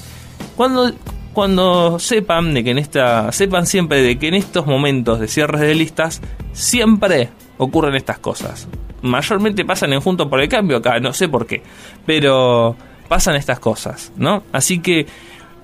Cuando 0.57 0.93
cuando 1.33 1.99
sepan 1.99 2.55
de 2.55 2.65
que 2.65 2.71
en 2.71 2.79
esta 2.79 3.33
sepan 3.33 3.67
siempre 3.67 4.03
de 4.03 4.19
que 4.19 4.29
en 4.29 4.35
estos 4.35 4.67
momentos 4.67 5.21
de 5.21 5.29
cierres 5.29 5.61
de 5.61 5.75
listas 5.75 6.21
siempre 6.53 7.31
ocurren 7.59 7.95
estas 7.95 8.19
cosas. 8.19 8.69
Mayormente 9.03 9.65
pasan 9.65 9.93
en 9.93 10.01
Junto 10.01 10.29
por 10.29 10.41
el 10.41 10.49
Cambio 10.49 10.79
acá, 10.79 10.99
no 11.01 11.13
sé 11.13 11.29
por 11.29 11.47
qué, 11.47 11.63
pero 12.05 12.77
pasan 13.09 13.37
estas 13.37 13.59
cosas, 13.61 14.13
¿no? 14.17 14.43
Así 14.53 14.81
que 14.81 15.07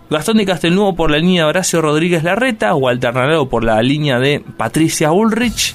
Gastón 0.09 0.37
de 0.37 0.46
Castelnuovo 0.46 0.94
por 0.94 1.11
la 1.11 1.18
línea 1.18 1.42
de 1.42 1.48
Horacio 1.48 1.83
Rodríguez 1.83 2.22
Larreta 2.22 2.74
o 2.74 2.88
alternado 2.88 3.48
por 3.48 3.64
la 3.64 3.83
línea 3.83 4.20
de 4.20 4.40
Patricia 4.57 5.11
Ulrich. 5.11 5.74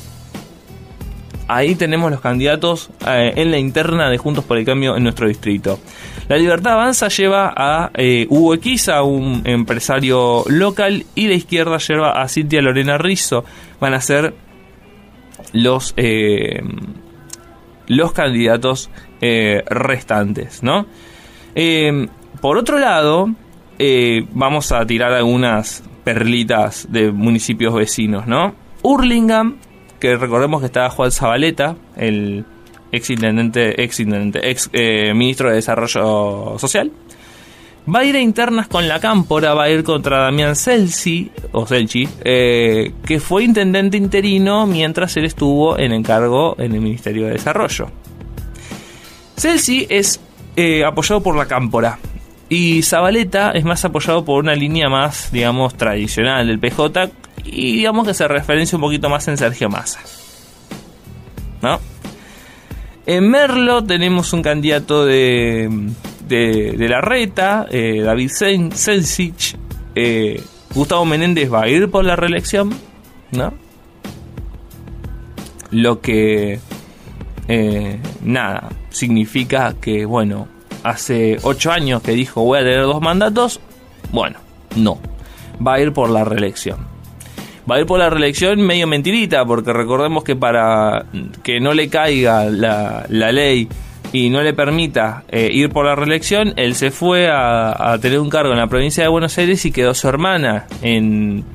Ahí 1.49 1.75
tenemos 1.75 2.09
los 2.09 2.21
candidatos 2.21 2.89
eh, 3.05 3.33
en 3.35 3.51
la 3.51 3.57
interna 3.57 4.09
de 4.09 4.17
Juntos 4.17 4.45
por 4.45 4.57
el 4.57 4.65
Cambio 4.65 4.95
en 4.95 5.03
nuestro 5.03 5.27
distrito. 5.27 5.79
La 6.27 6.37
Libertad 6.37 6.73
Avanza 6.73 7.07
lleva 7.09 7.53
a 7.55 7.91
eh, 7.93 8.25
Hugo 8.29 8.53
Equiza, 8.53 9.03
un 9.03 9.41
empresario 9.45 10.43
local, 10.47 11.05
y 11.15 11.27
la 11.27 11.33
izquierda 11.33 11.77
lleva 11.77 12.21
a 12.21 12.27
Cintia 12.27 12.61
Lorena 12.61 12.97
Rizzo. 12.97 13.43
Van 13.79 13.93
a 13.93 14.01
ser 14.01 14.33
los, 15.53 15.93
eh, 15.97 16.61
los 17.87 18.13
candidatos 18.13 18.89
eh, 19.19 19.63
restantes, 19.67 20.63
¿no? 20.63 20.85
Por 22.39 22.57
otro 22.57 22.79
lado, 22.79 23.29
vamos 24.31 24.71
a 24.71 24.85
tirar 24.85 25.11
algunas 25.11 25.83
perlitas 26.03 26.87
de 26.89 27.11
municipios 27.11 27.73
vecinos, 27.73 28.25
¿no? 28.25 28.55
Hurlingham, 28.83 29.57
que 29.99 30.15
recordemos 30.15 30.61
que 30.61 30.67
estaba 30.67 30.89
Juan 30.89 31.11
Zabaleta, 31.11 31.75
el 31.97 32.45
ex 32.91 33.09
intendente, 33.09 33.81
ex 33.81 33.99
intendente, 33.99 34.49
ex 34.49 34.69
eh, 34.73 35.13
ministro 35.13 35.49
de 35.49 35.55
Desarrollo 35.55 36.57
Social. 36.57 36.91
Va 37.93 37.99
a 37.99 38.05
ir 38.05 38.15
a 38.15 38.19
internas 38.19 38.67
con 38.67 38.87
la 38.87 38.99
Cámpora, 38.99 39.55
va 39.55 39.63
a 39.63 39.69
ir 39.69 39.83
contra 39.83 40.19
Damián 40.19 40.55
Celsi, 40.55 41.31
o 41.51 41.65
Celci, 41.65 42.07
eh, 42.23 42.93
que 43.03 43.19
fue 43.19 43.43
intendente 43.43 43.97
interino 43.97 44.67
mientras 44.67 45.17
él 45.17 45.25
estuvo 45.25 45.79
en 45.79 45.91
encargo 45.91 46.55
en 46.59 46.75
el 46.75 46.81
Ministerio 46.81 47.25
de 47.25 47.31
Desarrollo. 47.33 47.87
Celsi 49.35 49.87
es 49.89 50.19
eh, 50.55 50.85
apoyado 50.85 51.21
por 51.23 51.35
la 51.35 51.47
Cámpora. 51.47 51.97
Y 52.49 52.83
Zabaleta 52.83 53.51
es 53.51 53.63
más 53.63 53.83
apoyado 53.85 54.25
por 54.25 54.43
una 54.43 54.53
línea 54.53 54.89
más, 54.89 55.31
digamos, 55.31 55.73
tradicional 55.75 56.45
del 56.45 56.59
PJ. 56.59 57.09
Y 57.45 57.77
digamos 57.77 58.05
que 58.05 58.13
se 58.13 58.27
referencia 58.27 58.75
un 58.75 58.81
poquito 58.81 59.09
más 59.09 59.27
en 59.27 59.37
Sergio 59.37 59.69
Massa. 59.69 60.01
¿No? 61.61 61.79
En 63.05 63.29
Merlo 63.29 63.83
tenemos 63.83 64.31
un 64.33 64.41
candidato 64.41 65.05
de, 65.05 65.69
de, 66.27 66.87
la 66.87 67.01
reta, 67.01 67.67
eh, 67.69 68.01
David 68.03 68.29
Sen- 68.29 68.71
Sensich. 68.73 69.57
Eh, 69.95 70.41
Gustavo 70.73 71.03
Menéndez 71.05 71.51
va 71.51 71.63
a 71.63 71.67
ir 71.67 71.89
por 71.89 72.05
la 72.05 72.15
reelección, 72.15 72.71
¿no? 73.31 73.53
Lo 75.71 75.99
que, 75.99 76.59
eh, 77.47 77.99
nada, 78.23 78.69
significa 78.89 79.75
que, 79.81 80.05
bueno, 80.05 80.47
hace 80.83 81.37
ocho 81.43 81.71
años 81.71 82.01
que 82.01 82.11
dijo 82.11 82.43
voy 82.43 82.59
a 82.59 82.61
tener 82.61 82.83
dos 82.83 83.01
mandatos, 83.01 83.59
bueno, 84.11 84.37
no, 84.75 84.99
va 85.65 85.73
a 85.75 85.81
ir 85.81 85.91
por 85.91 86.09
la 86.09 86.23
reelección. 86.23 86.90
Va 87.69 87.75
a 87.75 87.79
ir 87.79 87.85
por 87.85 87.99
la 87.99 88.09
reelección 88.09 88.61
medio 88.61 88.87
mentirita, 88.87 89.45
porque 89.45 89.71
recordemos 89.71 90.23
que 90.23 90.35
para 90.35 91.05
que 91.43 91.59
no 91.59 91.73
le 91.73 91.89
caiga 91.89 92.45
la, 92.45 93.05
la 93.09 93.31
ley 93.31 93.67
y 94.13 94.29
no 94.29 94.41
le 94.41 94.53
permita 94.53 95.23
eh, 95.29 95.49
ir 95.51 95.69
por 95.69 95.85
la 95.85 95.95
reelección, 95.95 96.53
él 96.57 96.75
se 96.75 96.91
fue 96.91 97.29
a, 97.29 97.93
a 97.93 97.99
tener 97.99 98.19
un 98.19 98.29
cargo 98.29 98.51
en 98.51 98.59
la 98.59 98.67
provincia 98.67 99.03
de 99.03 99.09
Buenos 99.09 99.37
Aires 99.37 99.63
y 99.65 99.71
quedó 99.71 99.93
su 99.93 100.07
hermana 100.07 100.67
en, 100.81 101.45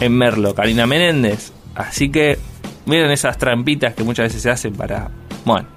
en 0.00 0.12
Merlo, 0.12 0.54
Karina 0.54 0.86
Menéndez. 0.86 1.52
Así 1.74 2.10
que 2.10 2.38
miren 2.86 3.10
esas 3.10 3.38
trampitas 3.38 3.94
que 3.94 4.04
muchas 4.04 4.24
veces 4.26 4.42
se 4.42 4.50
hacen 4.50 4.74
para... 4.74 5.10
Bueno. 5.44 5.73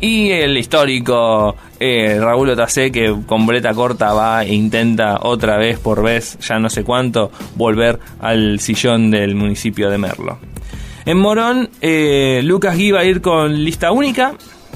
Y 0.00 0.30
el 0.30 0.56
histórico 0.56 1.56
eh, 1.78 2.16
Raúl 2.18 2.48
Otacé 2.50 2.90
que 2.90 3.14
con 3.26 3.46
breta 3.46 3.74
corta 3.74 4.14
va 4.14 4.42
e 4.44 4.54
intenta 4.54 5.18
otra 5.22 5.58
vez 5.58 5.78
por 5.78 6.02
vez, 6.02 6.38
ya 6.40 6.58
no 6.58 6.70
sé 6.70 6.84
cuánto, 6.84 7.30
volver 7.56 7.98
al 8.20 8.60
sillón 8.60 9.10
del 9.10 9.34
municipio 9.34 9.90
de 9.90 9.98
Merlo. 9.98 10.38
En 11.04 11.18
Morón, 11.18 11.68
eh, 11.82 12.40
Lucas 12.44 12.76
Gui 12.76 12.92
va 12.92 13.00
a 13.00 13.04
ir 13.04 13.20
con 13.20 13.62
lista 13.62 13.92
única 13.92 14.32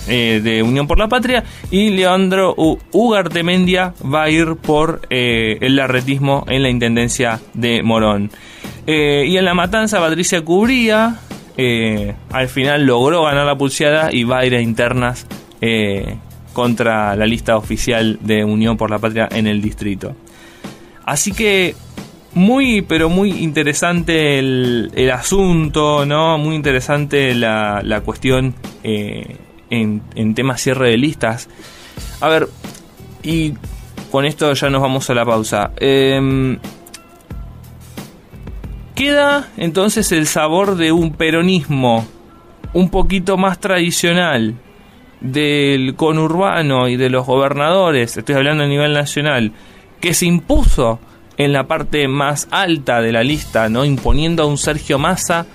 eh, 0.08 0.40
de 0.44 0.62
Unión 0.62 0.86
por 0.86 0.98
la 0.98 1.08
Patria 1.08 1.42
y 1.70 1.90
Leandro 1.90 2.54
U- 2.56 2.78
Ugartemendia 2.92 3.94
va 4.04 4.24
a 4.24 4.30
ir 4.30 4.56
por 4.56 5.00
el 5.08 5.76
larretismo 5.76 6.44
en 6.48 6.62
la 6.62 6.68
Intendencia 6.68 7.40
de 7.54 7.82
Morón. 7.82 8.30
Y 8.86 9.36
en 9.38 9.44
la 9.46 9.54
matanza, 9.54 9.98
Patricia 10.00 10.42
Cubría 10.42 11.16
eh, 11.56 12.14
al 12.30 12.48
final 12.48 12.84
logró 12.84 13.24
ganar 13.24 13.46
la 13.46 13.56
pulseada 13.56 14.12
y 14.12 14.24
va 14.24 14.38
a 14.38 14.46
ir 14.46 14.54
a 14.54 14.60
internas 14.60 15.26
eh, 15.60 16.16
contra 16.52 17.16
la 17.16 17.26
lista 17.26 17.56
oficial 17.56 18.18
de 18.20 18.44
Unión 18.44 18.76
por 18.76 18.90
la 18.90 18.98
Patria 18.98 19.28
en 19.30 19.46
el 19.46 19.62
distrito. 19.62 20.14
Así 21.04 21.32
que 21.32 21.74
muy, 22.34 22.82
pero 22.82 23.08
muy 23.08 23.30
interesante 23.30 24.38
el, 24.38 25.10
asunto, 25.12 26.04
¿no? 26.06 26.38
Muy 26.38 26.56
interesante 26.56 27.34
la, 27.34 28.02
cuestión 28.04 28.54
eh, 28.82 29.36
en, 29.70 30.02
en 30.14 30.34
temas 30.34 30.60
cierre 30.60 30.90
de 30.90 30.96
listas. 30.96 31.48
A 32.20 32.28
ver, 32.28 32.48
y 33.22 33.54
con 34.10 34.24
esto 34.24 34.52
ya 34.52 34.70
nos 34.70 34.82
vamos 34.82 35.08
a 35.10 35.14
la 35.14 35.24
pausa. 35.24 35.72
Em, 35.76 36.58
queda 38.94 39.48
entonces 39.56 40.12
el 40.12 40.26
sabor 40.26 40.76
de 40.76 40.92
un 40.92 41.12
peronismo 41.12 42.06
un 42.72 42.90
poquito 42.90 43.36
más 43.36 43.58
tradicional 43.58 44.54
del 45.20 45.94
conurbano 45.94 46.88
y 46.88 46.96
de 46.96 47.08
los 47.08 47.26
gobernadores, 47.26 48.16
estoy 48.16 48.34
hablando 48.34 48.64
a 48.64 48.66
nivel 48.66 48.92
nacional, 48.92 49.52
que 50.00 50.12
se 50.12 50.26
impuso 50.26 51.00
en 51.36 51.52
la 51.52 51.66
parte 51.66 52.06
más 52.08 52.46
alta 52.50 53.00
de 53.00 53.12
la 53.12 53.22
lista, 53.22 53.68
¿no? 53.68 53.84
Imponiendo 53.84 54.42
a 54.42 54.46
un 54.46 54.58
Sergio 54.58 54.98
Massa, 54.98 55.46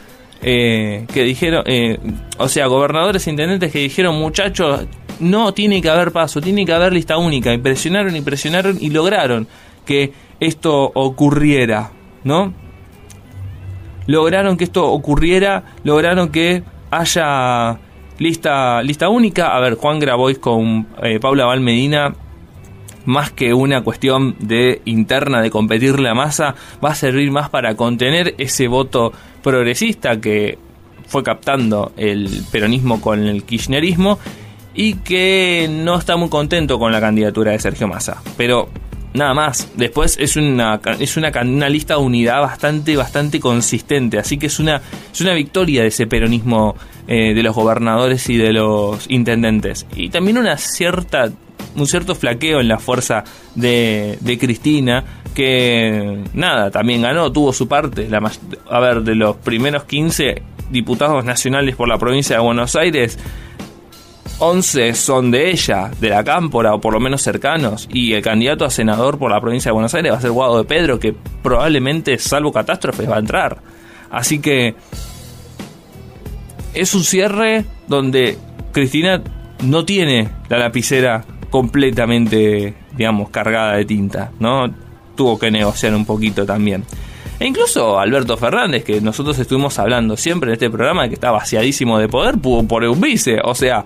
eh, 0.42 1.06
que 1.14 1.24
dijeron, 1.24 1.64
eh, 1.68 2.00
o 2.38 2.48
sea, 2.48 2.68
gobernadores 2.68 3.28
e 3.28 3.30
intendentes 3.30 3.72
que 3.72 3.80
dijeron, 3.80 4.18
muchachos, 4.18 4.86
no 5.20 5.54
tiene 5.54 5.82
que 5.82 5.90
haber 5.90 6.12
paso, 6.12 6.42
tiene 6.42 6.66
que 6.66 6.74
haber 6.74 6.94
lista 6.94 7.18
única. 7.18 7.54
Y 7.54 7.58
presionaron 7.58 8.16
y 8.16 8.22
presionaron 8.22 8.78
y 8.80 8.90
lograron 8.90 9.48
que 9.86 10.14
esto 10.40 10.92
ocurriera, 10.94 11.92
¿no? 12.24 12.54
Lograron 14.10 14.58
que 14.58 14.64
esto 14.64 14.92
ocurriera, 14.92 15.66
lograron 15.84 16.30
que 16.30 16.64
haya 16.90 17.78
lista, 18.18 18.82
lista 18.82 19.08
única. 19.08 19.56
A 19.56 19.60
ver, 19.60 19.76
Juan 19.76 20.00
Grabois 20.00 20.40
con 20.40 20.88
eh, 21.04 21.20
Paula 21.20 21.46
Valmedina, 21.46 22.16
más 23.06 23.30
que 23.32 23.54
una 23.54 23.84
cuestión 23.84 24.36
de 24.40 24.82
interna 24.86 25.44
de 25.44 25.52
competir 25.52 26.00
la 26.00 26.16
masa, 26.16 26.56
va 26.84 26.90
a 26.90 26.96
servir 26.96 27.30
más 27.30 27.52
para 27.52 27.76
contener 27.76 28.34
ese 28.40 28.68
voto 28.68 29.14
progresista 29.44 30.20
que 30.20 30.58
fue 31.06 31.22
captando 31.22 31.92
el 31.96 32.32
peronismo 32.52 33.00
con 33.02 33.28
el 33.28 33.44
kirchnerismo 33.44 34.18
y 34.74 34.96
que 34.96 35.68
no 35.70 36.00
está 36.00 36.18
muy 36.18 36.30
contento 36.30 36.80
con 36.80 36.92
la 36.92 37.00
candidatura 37.00 37.52
de 37.52 37.60
Sergio 37.60 37.88
Massa. 37.88 38.24
Pero 38.38 38.70
nada 39.20 39.34
más. 39.36 39.72
Después 39.76 40.18
es 40.20 40.36
una, 40.36 40.82
es 41.00 41.18
una, 41.18 41.32
una, 41.44 41.70
lista 41.70 41.96
de 41.96 42.00
unidad 42.00 42.42
bastante, 42.42 42.96
bastante 42.96 43.40
consistente. 43.40 44.18
Así 44.18 44.38
que 44.38 44.48
es 44.48 44.60
una, 44.60 44.82
es 45.12 45.22
una 45.22 45.34
victoria 45.34 45.84
de 45.84 45.90
ese 45.90 46.08
peronismo 46.08 46.76
eh, 47.08 47.34
de 47.36 47.44
los 47.44 47.56
gobernadores 47.56 48.28
y 48.30 48.38
de 48.38 48.54
los 48.54 49.06
intendentes. 49.10 49.86
Y 49.96 50.10
también 50.10 50.40
una 50.40 50.58
cierta, 50.58 51.30
un 51.76 51.86
cierto 51.86 52.16
flaqueo 52.16 52.60
en 52.62 52.68
la 52.68 52.80
fuerza 52.80 53.24
de, 53.54 54.18
de 54.22 54.38
Cristina, 54.40 55.04
que 55.36 56.24
nada, 56.34 56.72
también 56.72 57.04
ganó, 57.04 57.32
tuvo 57.32 57.54
su 57.54 57.68
parte. 57.68 58.10
La, 58.10 58.20
a 58.70 58.80
ver, 58.80 59.04
de 59.04 59.16
los 59.16 59.36
primeros 59.36 59.84
15 59.84 60.42
diputados 60.72 61.26
nacionales 61.26 61.76
por 61.76 61.88
la 61.88 61.98
provincia 61.98 62.38
de 62.38 62.42
Buenos 62.42 62.76
Aires, 62.76 63.20
11 64.40 64.94
son 64.94 65.32
de 65.32 65.52
ella, 65.52 65.92
de 66.00 66.10
la 66.10 66.24
Cámpora, 66.24 66.74
o 66.74 66.80
por 66.80 66.94
lo 66.94 67.00
menos 67.00 67.22
cercanos, 67.22 67.90
y 67.92 68.14
el 68.14 68.22
candidato 68.22 68.64
a 68.64 68.70
senador 68.70 69.20
por 69.20 69.32
la 69.32 69.42
provincia 69.42 69.70
de 69.70 69.74
Buenos 69.74 69.94
Aires 69.94 70.14
va 70.14 70.18
a 70.18 70.22
ser 70.22 70.32
Guado 70.32 70.58
de 70.58 70.64
Pedro, 70.64 70.98
que 70.98 71.14
probablemente, 71.44 72.18
salvo 72.18 72.52
catástrofes, 72.52 73.10
va 73.10 73.18
a 73.18 73.20
entrar. 73.20 73.58
Así 74.10 74.40
que 74.40 74.76
es 76.74 76.94
un 76.96 77.04
cierre 77.04 77.66
donde 77.88 78.38
Cristina 78.72 79.22
no 79.64 79.84
tiene 79.84 80.30
la 80.48 80.58
lapicera 80.58 81.26
completamente, 81.50 82.76
digamos, 82.96 83.30
cargada 83.30 83.74
de 83.74 83.86
tinta, 83.86 84.32
¿no? 84.40 84.74
Tuvo 85.16 85.38
que 85.38 85.52
negociar 85.52 85.94
un 85.94 86.06
poquito 86.06 86.46
también. 86.46 86.86
E 87.40 87.46
incluso 87.46 88.00
Alberto 88.00 88.38
Fernández, 88.38 88.84
que 88.84 89.02
nosotros 89.02 89.38
estuvimos 89.40 89.80
hablando 89.80 90.16
siempre 90.16 90.50
en 90.50 90.54
este 90.54 90.70
programa, 90.70 91.08
que 91.08 91.16
está 91.16 91.32
vaciadísimo 91.32 91.98
de 91.98 92.08
poder, 92.08 92.38
pudo 92.38 92.64
por 92.68 92.84
un 92.84 93.02
vice. 93.02 93.40
O 93.44 93.56
sea, 93.56 93.86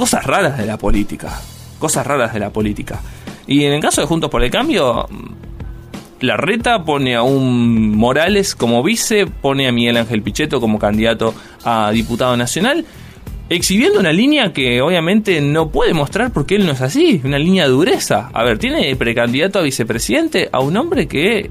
cosas 0.00 0.24
raras 0.24 0.56
de 0.56 0.64
la 0.64 0.78
política. 0.78 1.42
Cosas 1.78 2.06
raras 2.06 2.32
de 2.32 2.40
la 2.40 2.48
política. 2.48 3.02
Y 3.46 3.64
en 3.64 3.74
el 3.74 3.82
caso 3.82 4.00
de 4.00 4.06
Juntos 4.06 4.30
por 4.30 4.42
el 4.42 4.50
Cambio, 4.50 5.06
la 6.20 6.38
reta 6.38 6.82
pone 6.84 7.16
a 7.16 7.22
un 7.22 7.94
Morales 7.94 8.54
como 8.54 8.82
vice, 8.82 9.26
pone 9.26 9.68
a 9.68 9.72
Miguel 9.72 9.98
Ángel 9.98 10.22
Pichetto 10.22 10.58
como 10.58 10.78
candidato 10.78 11.34
a 11.66 11.90
diputado 11.90 12.34
nacional, 12.34 12.86
exhibiendo 13.50 14.00
una 14.00 14.10
línea 14.10 14.54
que 14.54 14.80
obviamente 14.80 15.38
no 15.42 15.68
puede 15.68 15.92
mostrar 15.92 16.32
porque 16.32 16.56
él 16.56 16.64
no 16.64 16.72
es 16.72 16.80
así, 16.80 17.20
una 17.22 17.38
línea 17.38 17.64
de 17.64 17.70
dureza. 17.70 18.30
A 18.32 18.42
ver, 18.42 18.56
tiene 18.56 18.96
precandidato 18.96 19.58
a 19.58 19.62
vicepresidente 19.62 20.48
a 20.50 20.60
un 20.60 20.78
hombre 20.78 21.08
que, 21.08 21.50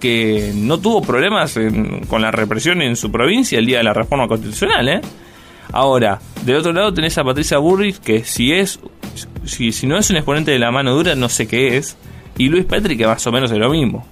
que 0.00 0.52
no 0.54 0.78
tuvo 0.78 1.02
problemas 1.02 1.58
con 2.08 2.22
la 2.22 2.30
represión 2.30 2.80
en 2.80 2.96
su 2.96 3.12
provincia 3.12 3.58
el 3.58 3.66
día 3.66 3.76
de 3.76 3.84
la 3.84 3.92
reforma 3.92 4.26
constitucional, 4.28 4.88
¿eh? 4.88 5.00
Ahora, 5.76 6.20
del 6.42 6.56
otro 6.56 6.72
lado 6.72 6.94
tenés 6.94 7.18
a 7.18 7.22
Patricia 7.22 7.58
Burris, 7.58 8.00
que 8.00 8.24
si 8.24 8.50
es, 8.50 8.80
si, 9.44 9.86
no 9.86 9.98
es 9.98 10.08
un 10.08 10.16
exponente 10.16 10.50
de 10.50 10.58
la 10.58 10.70
mano 10.70 10.94
dura, 10.94 11.14
no 11.14 11.28
sé 11.28 11.46
qué 11.46 11.76
es. 11.76 11.98
Y 12.38 12.48
Luis 12.48 12.64
Petri, 12.64 12.96
que 12.96 13.06
más 13.06 13.26
o 13.26 13.30
menos 13.30 13.50
es 13.50 13.58
lo 13.58 13.68
mismo. 13.68 14.06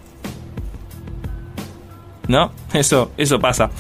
¿No? 2.29 2.53
Eso, 2.74 3.12
eso 3.16 3.38
pasa. 3.38 3.70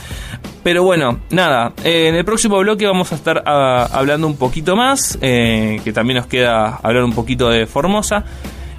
Pero 0.62 0.82
bueno, 0.82 1.20
nada, 1.28 1.74
eh, 1.84 2.08
en 2.08 2.14
el 2.14 2.24
próximo 2.24 2.58
bloque 2.58 2.86
vamos 2.86 3.12
a 3.12 3.16
estar 3.16 3.42
ah, 3.44 3.86
hablando 3.92 4.28
un 4.28 4.38
poquito 4.38 4.76
más, 4.76 5.18
eh, 5.20 5.78
que 5.84 5.92
también 5.92 6.16
nos 6.16 6.26
queda 6.26 6.76
hablar 6.82 7.04
un 7.04 7.12
poquito 7.12 7.50
de 7.50 7.66
Formosa. 7.66 8.24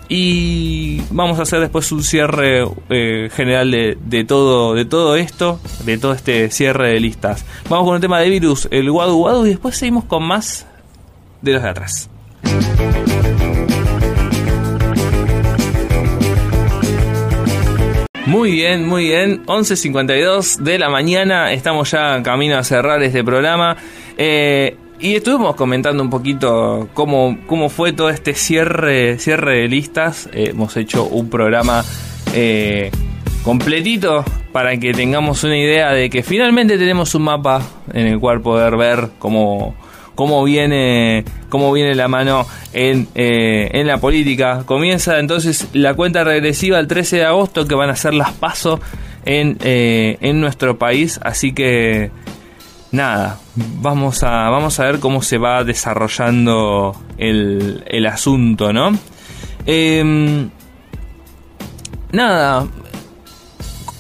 Y 0.08 1.02
vamos 1.10 1.40
a 1.40 1.44
hacer 1.44 1.60
después 1.60 1.92
un 1.92 2.04
cierre 2.04 2.66
eh, 2.90 3.30
general 3.34 3.72
de, 3.72 3.98
de, 4.00 4.24
todo, 4.24 4.74
de 4.76 4.86
todo 4.86 5.16
esto, 5.16 5.60
de 5.84 5.98
todo 5.98 6.14
este 6.14 6.52
cierre 6.52 6.94
de 6.94 7.00
listas. 7.00 7.46
Vamos 7.70 7.86
con 7.86 7.96
el 7.96 8.02
tema 8.02 8.20
de 8.20 8.30
virus, 8.30 8.68
el 8.72 8.90
Wadu 8.90 9.24
Wadu, 9.24 9.46
y 9.46 9.50
después 9.50 9.76
seguimos 9.76 10.06
con 10.06 10.24
más 10.24 10.68
de 11.42 11.54
los 11.54 11.64
de 11.64 11.70
atrás. 11.70 12.10
Muy 18.26 18.52
bien, 18.52 18.88
muy 18.88 19.06
bien. 19.06 19.46
11.52 19.46 20.58
de 20.58 20.80
la 20.80 20.90
mañana. 20.90 21.54
Estamos 21.54 21.92
ya 21.92 22.16
en 22.16 22.24
camino 22.24 22.58
a 22.58 22.64
cerrar 22.64 23.02
este 23.04 23.24
programa. 23.24 23.78
Eh, 24.18 24.76
y 25.00 25.16
estuvimos 25.16 25.56
comentando 25.56 26.02
un 26.02 26.10
poquito 26.10 26.88
cómo, 26.94 27.38
cómo 27.48 27.70
fue 27.70 27.94
todo 27.94 28.10
este 28.10 28.34
cierre, 28.34 29.20
cierre 29.20 29.62
de 29.62 29.68
listas. 29.68 30.30
Eh, 30.34 30.50
hemos 30.52 30.76
hecho 30.78 31.06
un 31.06 31.30
programa 31.30 31.84
eh, 32.34 32.92
completito 33.44 34.24
para 34.52 34.78
que 34.78 34.94
tengamos 34.94 35.44
una 35.44 35.58
idea 35.58 35.92
de 35.92 36.10
que 36.10 36.24
finalmente 36.24 36.78
tenemos 36.78 37.14
un 37.14 37.24
mapa 37.24 37.62
en 37.94 38.08
el 38.08 38.20
cual 38.20 38.42
poder 38.42 38.78
ver 38.78 39.10
cómo, 39.20 39.76
cómo 40.16 40.44
viene 40.44 41.26
cómo 41.50 41.72
viene 41.74 41.94
la 41.94 42.08
mano 42.08 42.46
en, 42.72 43.08
eh, 43.16 43.70
en 43.74 43.88
la 43.88 43.98
política. 43.98 44.64
Comienza 44.66 45.20
entonces 45.20 45.68
la 45.74 45.94
cuenta 45.94 46.24
regresiva 46.24 46.80
el 46.80 46.88
13 46.88 47.18
de 47.18 47.26
agosto 47.26 47.68
que 47.68 47.76
van 47.76 47.90
a 47.90 47.96
ser 47.98 48.14
las 48.14 48.32
pasos 48.32 48.80
en, 49.26 49.58
en 49.62 50.40
nuestro 50.40 50.78
país. 50.78 51.20
Así 51.22 51.54
que 51.54 52.12
nada, 52.92 53.40
vamos 53.56 54.24
a, 54.24 54.50
vamos 54.50 54.80
a 54.80 54.86
ver 54.86 55.00
cómo 55.00 55.22
se 55.22 55.38
va 55.38 55.64
desarrollando 55.64 56.96
el, 57.18 57.84
el 57.88 58.06
asunto, 58.06 58.74
¿no? 58.74 58.92
Em, 59.66 60.50
nada, 62.12 62.68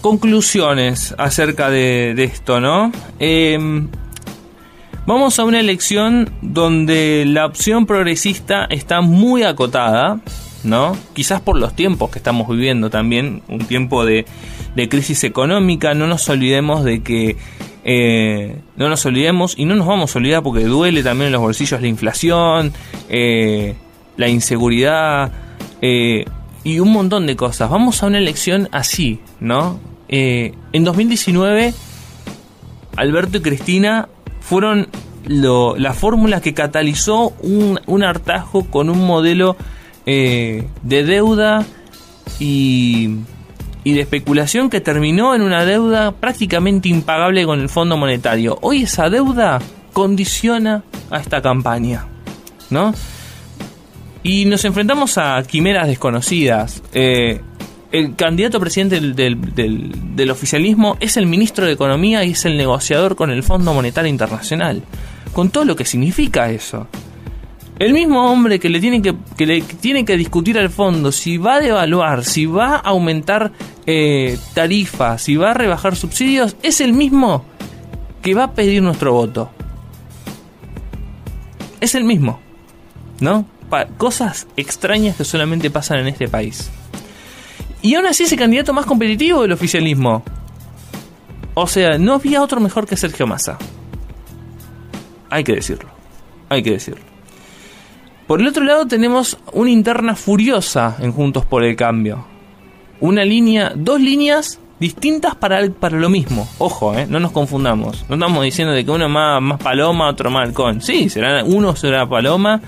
conclusiones 0.01 1.15
acerca 1.17 1.69
de, 1.69 2.13
de 2.15 2.23
esto, 2.23 2.59
¿no? 2.59 2.91
Eh, 3.19 3.87
Vamos 5.07 5.37
a 5.37 5.43
una 5.43 5.59
elección 5.59 6.31
donde 6.41 7.25
la 7.27 7.45
opción 7.45 7.85
progresista 7.85 8.65
está 8.65 9.01
muy 9.01 9.43
acotada, 9.43 10.19
¿no? 10.63 10.97
Quizás 11.13 11.41
por 11.41 11.59
los 11.59 11.75
tiempos 11.75 12.09
que 12.09 12.17
estamos 12.17 12.49
viviendo 12.49 12.89
también, 12.89 13.43
un 13.47 13.59
tiempo 13.59 14.03
de, 14.03 14.25
crisis 14.89 15.23
económica, 15.23 15.93
no 15.93 16.07
nos 16.07 16.27
olvidemos 16.27 16.83
de 16.83 17.03
que 17.03 17.37
eh, 17.87 18.61
no 18.77 18.89
nos 18.89 19.05
olvidemos 19.05 19.53
y 19.55 19.65
no 19.65 19.75
nos 19.75 19.85
vamos 19.85 20.15
a 20.15 20.19
olvidar 20.19 20.41
porque 20.41 20.63
duele 20.63 21.03
también 21.03 21.27
en 21.27 21.33
los 21.33 21.41
bolsillos 21.41 21.79
la 21.79 21.87
inflación, 21.87 22.73
eh, 23.09 23.75
la 24.17 24.27
inseguridad 24.27 25.31
eh, 25.83 26.25
y 26.63 26.79
un 26.79 26.91
montón 26.91 27.27
de 27.27 27.35
cosas. 27.35 27.69
Vamos 27.69 28.01
a 28.01 28.07
una 28.07 28.17
elección 28.17 28.67
así, 28.71 29.19
¿no? 29.39 29.79
en 30.07 30.83
2019, 30.83 31.73
Alberto 32.95 33.39
y 33.39 33.41
Cristina 33.41 34.07
fueron 34.39 34.87
la 35.25 35.93
fórmula 35.93 36.41
que 36.41 36.53
catalizó 36.53 37.33
un, 37.41 37.79
un, 37.87 38.03
hartajo 38.03 38.65
con 38.65 38.91
un 38.91 39.05
modelo 39.05 39.57
de 40.05 40.63
deuda 40.83 41.65
y, 42.39 43.17
y 43.85 43.93
de 43.93 44.01
especulación 44.01 44.69
que 44.69 44.81
terminó 44.81 45.35
en 45.35 45.43
una 45.43 45.63
deuda 45.63 46.11
prácticamente 46.11 46.89
impagable 46.89 47.45
con 47.45 47.61
el 47.61 47.69
Fondo 47.69 47.95
Monetario. 47.95 48.57
Hoy 48.61 48.81
esa 48.81 49.09
deuda 49.09 49.61
condiciona 49.93 50.83
a 51.11 51.19
esta 51.19 51.41
campaña, 51.41 52.07
¿no? 52.71 52.93
Y 54.23 54.45
nos 54.45 54.65
enfrentamos 54.65 55.19
a 55.19 55.41
quimeras 55.43 55.87
desconocidas. 55.87 56.81
Eh, 56.93 57.39
el 57.91 58.15
candidato 58.15 58.59
presidente 58.59 58.99
del, 58.99 60.31
oficialismo 60.31 60.97
es 60.99 61.15
el 61.15 61.27
ministro 61.27 61.67
de 61.67 61.73
Economía 61.73 62.25
y 62.25 62.31
es 62.31 62.43
el 62.45 62.57
negociador 62.57 63.15
con 63.15 63.29
el 63.29 63.43
Fondo 63.43 63.71
Monetario 63.73 64.09
Internacional. 64.09 64.81
con 65.31 65.49
todo 65.49 65.63
lo 65.63 65.75
que 65.75 65.85
significa 65.85 66.49
eso. 66.49 66.87
El 67.77 67.93
mismo 67.93 68.31
hombre 68.31 68.57
que 68.57 68.69
le 68.69 68.79
tiene 68.79 69.01
que, 69.01 69.15
que 69.35 69.45
le 69.45 69.61
tiene 69.61 70.05
que 70.05 70.15
discutir 70.15 70.57
al 70.57 70.69
fondo 70.69 71.11
si 71.11 71.37
va 71.37 71.55
a 71.55 71.59
devaluar, 71.59 72.23
si 72.23 72.45
va 72.45 72.75
a 72.75 72.79
aumentar 72.79 73.51
eh, 73.85 74.37
tarifas, 74.53 75.21
si 75.21 75.35
va 75.35 75.51
a 75.51 75.53
rebajar 75.53 75.95
subsidios, 75.95 76.55
es 76.63 76.81
el 76.81 76.93
mismo 76.93 77.45
que 78.21 78.33
va 78.33 78.45
a 78.45 78.53
pedir 78.53 78.81
nuestro 78.81 79.13
voto. 79.13 79.51
Es 81.81 81.95
el 81.95 82.03
mismo, 82.03 82.39
¿no? 83.19 83.45
cosas 83.97 84.47
extrañas 84.55 85.17
que 85.17 85.25
solamente 85.25 85.69
pasan 85.69 85.99
en 85.99 86.07
este 86.07 86.27
país. 86.27 86.69
Y 87.81 87.95
aún 87.95 88.05
así 88.05 88.23
es 88.23 88.31
el 88.31 88.39
candidato 88.39 88.73
más 88.73 88.85
competitivo 88.85 89.41
del 89.41 89.51
oficialismo. 89.51 90.23
O 91.53 91.67
sea, 91.67 91.97
no 91.97 92.13
había 92.13 92.41
otro 92.41 92.59
mejor 92.59 92.87
que 92.87 92.97
Sergio 92.97 93.27
Massa. 93.27 93.57
Hay 95.29 95.43
que 95.43 95.53
decirlo. 95.53 95.89
Hay 96.49 96.63
que 96.63 96.71
decirlo. 96.71 97.03
Por 98.27 98.41
el 98.41 98.47
otro 98.47 98.63
lado 98.63 98.87
tenemos 98.87 99.37
una 99.53 99.69
interna 99.69 100.15
furiosa 100.15 100.97
en 100.99 101.11
Juntos 101.11 101.45
por 101.45 101.63
el 101.63 101.75
Cambio. 101.75 102.25
Una 102.99 103.25
línea, 103.25 103.73
dos 103.75 103.99
líneas 103.99 104.59
distintas 104.79 105.35
para, 105.35 105.69
para 105.69 105.97
lo 105.97 106.09
mismo. 106.09 106.47
Ojo, 106.57 106.93
eh, 106.93 107.05
no 107.09 107.19
nos 107.19 107.31
confundamos. 107.31 108.05
No 108.09 108.15
estamos 108.15 108.43
diciendo 108.43 108.73
de 108.73 108.85
que 108.85 108.91
uno 108.91 109.09
más, 109.09 109.41
más 109.41 109.59
paloma, 109.59 110.09
otro 110.09 110.29
más 110.29 110.47
halcón. 110.47 110.81
Sí, 110.81 111.09
será, 111.09 111.43
uno 111.43 111.75
será 111.75 112.07
paloma 112.07 112.61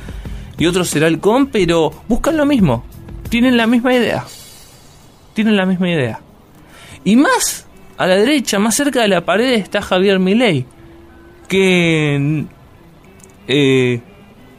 y 0.58 0.66
otro 0.66 0.84
será 0.84 1.08
halcón, 1.08 1.48
pero 1.48 1.92
buscan 2.08 2.38
lo 2.38 2.46
mismo. 2.46 2.84
Tienen 3.30 3.58
la 3.58 3.68
misma 3.68 3.94
idea. 3.94 4.26
Tienen 5.34 5.56
la 5.56 5.66
misma 5.66 5.90
idea. 5.90 6.20
Y 7.04 7.16
más 7.16 7.68
a 7.98 8.08
la 8.08 8.16
derecha, 8.16 8.60
más 8.60 8.76
cerca 8.76 9.02
de 9.02 9.08
la 9.08 9.26
pared, 9.26 9.54
está 9.54 9.82
Javier 9.82 10.20
Milei, 10.20 10.66
que 11.48 12.46
eh, 13.48 14.02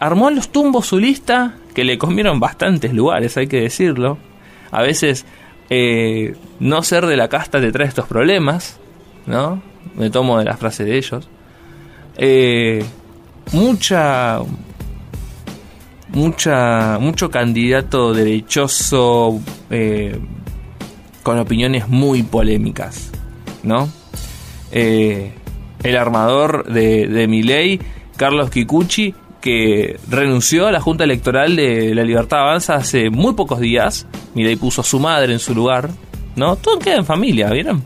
armó 0.01 0.29
a 0.29 0.31
los 0.31 0.51
tumbos 0.51 0.87
su 0.87 0.99
lista, 0.99 1.57
que 1.75 1.85
le 1.85 1.99
comieron 1.99 2.41
bastantes 2.41 2.93
lugares, 2.93 3.37
hay 3.37 3.47
que 3.47 3.61
decirlo. 3.61 4.19
A 4.71 4.83
veces 4.83 5.25
eh, 5.71 6.35
no 6.61 6.83
ser 6.83 7.07
de 7.07 7.17
la 7.17 7.29
casta 7.29 7.61
te 7.61 7.71
trae 7.73 7.87
estos 7.87 8.07
problemas, 8.07 8.79
¿no? 9.27 9.63
Me 9.95 10.11
tomo 10.11 10.39
de 10.39 10.45
la 10.45 10.57
frase 10.57 10.85
de 10.85 10.97
ellos. 10.97 11.29
Eh, 12.17 12.85
mucha, 13.53 14.41
mucha, 16.09 16.99
mucho 17.01 17.31
candidato 17.31 18.13
derechoso 18.15 19.41
eh, 19.71 20.19
con 21.23 21.39
opiniones 21.39 21.89
muy 21.89 22.23
polémicas, 22.23 23.11
¿no? 23.63 23.89
el 24.71 25.97
armador 25.97 26.67
de, 26.67 27.07
de 27.07 27.27
Miley, 27.27 27.81
Carlos 28.17 28.51
Kikuchi, 28.51 29.15
renunció 30.09 30.67
a 30.67 30.73
la 30.73 30.81
Junta 30.81 31.05
Electoral 31.05 31.57
de 31.57 31.95
la 31.95 32.05
Libertad 32.05 32.41
Avanza 32.41 32.75
hace 32.75 33.11
muy 33.11 33.35
pocos 33.35 33.61
días. 33.61 34.07
Mira, 34.35 34.51
y 34.51 34.57
puso 34.57 34.81
a 34.81 34.85
su 34.85 35.01
madre 35.01 35.33
en 35.33 35.39
su 35.39 35.55
lugar. 35.55 35.91
¿No? 36.37 36.57
Todo 36.57 36.79
queda 36.79 36.97
en 36.97 37.05
familia, 37.05 37.51
¿vieron? 37.51 37.85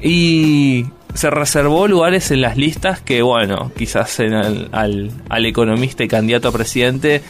Y 0.00 0.86
se 1.14 1.30
reservó 1.30 1.88
lugares 1.88 2.30
en 2.30 2.40
las 2.40 2.56
listas 2.56 3.00
que, 3.00 3.22
bueno, 3.22 3.72
quizás 3.76 4.20
al, 4.20 5.10
al 5.28 5.46
economista 5.46 6.04
y 6.04 6.08
candidato 6.08 6.48
a 6.48 6.52
presidente 6.52 7.22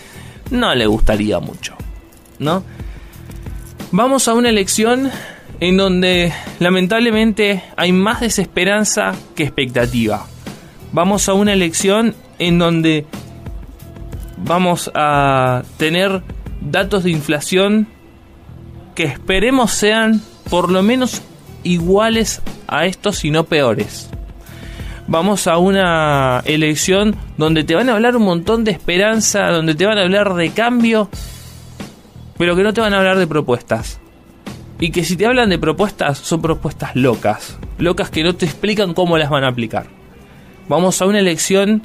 no 0.50 0.74
le 0.74 0.86
gustaría 0.86 1.40
mucho. 1.40 1.74
¿No? 2.38 2.64
Vamos 3.92 4.28
a 4.28 4.34
una 4.34 4.48
elección 4.48 5.10
en 5.60 5.76
donde 5.76 6.32
lamentablemente 6.58 7.62
hay 7.76 7.92
más 7.92 8.20
desesperanza 8.20 9.14
que 9.34 9.44
expectativa. 9.44 10.26
Vamos 10.94 11.28
a 11.28 11.34
una 11.34 11.52
elección 11.52 12.14
en 12.38 12.60
donde 12.60 13.04
vamos 14.36 14.92
a 14.94 15.64
tener 15.76 16.22
datos 16.60 17.02
de 17.02 17.10
inflación 17.10 17.88
que 18.94 19.02
esperemos 19.02 19.72
sean 19.72 20.22
por 20.48 20.70
lo 20.70 20.84
menos 20.84 21.20
iguales 21.64 22.42
a 22.68 22.86
estos, 22.86 23.16
si 23.16 23.32
no 23.32 23.42
peores. 23.42 24.08
Vamos 25.08 25.48
a 25.48 25.58
una 25.58 26.44
elección 26.44 27.16
donde 27.38 27.64
te 27.64 27.74
van 27.74 27.88
a 27.88 27.94
hablar 27.94 28.16
un 28.16 28.22
montón 28.22 28.62
de 28.62 28.70
esperanza, 28.70 29.48
donde 29.50 29.74
te 29.74 29.86
van 29.86 29.98
a 29.98 30.02
hablar 30.02 30.34
de 30.34 30.50
cambio, 30.50 31.10
pero 32.38 32.54
que 32.54 32.62
no 32.62 32.72
te 32.72 32.80
van 32.80 32.94
a 32.94 32.98
hablar 32.98 33.18
de 33.18 33.26
propuestas. 33.26 33.98
Y 34.78 34.92
que 34.92 35.02
si 35.02 35.16
te 35.16 35.26
hablan 35.26 35.50
de 35.50 35.58
propuestas, 35.58 36.18
son 36.18 36.40
propuestas 36.40 36.94
locas. 36.94 37.58
Locas 37.78 38.10
que 38.10 38.22
no 38.22 38.36
te 38.36 38.46
explican 38.46 38.94
cómo 38.94 39.18
las 39.18 39.28
van 39.28 39.42
a 39.42 39.48
aplicar. 39.48 40.03
Vamos 40.68 41.00
a 41.02 41.06
una 41.06 41.18
elección 41.18 41.82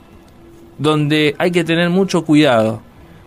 donde 0.78 1.36
hay 1.38 1.52
que 1.52 1.65
tener 1.65 1.89
mucho 1.89 2.24
cuidado, 2.24 2.82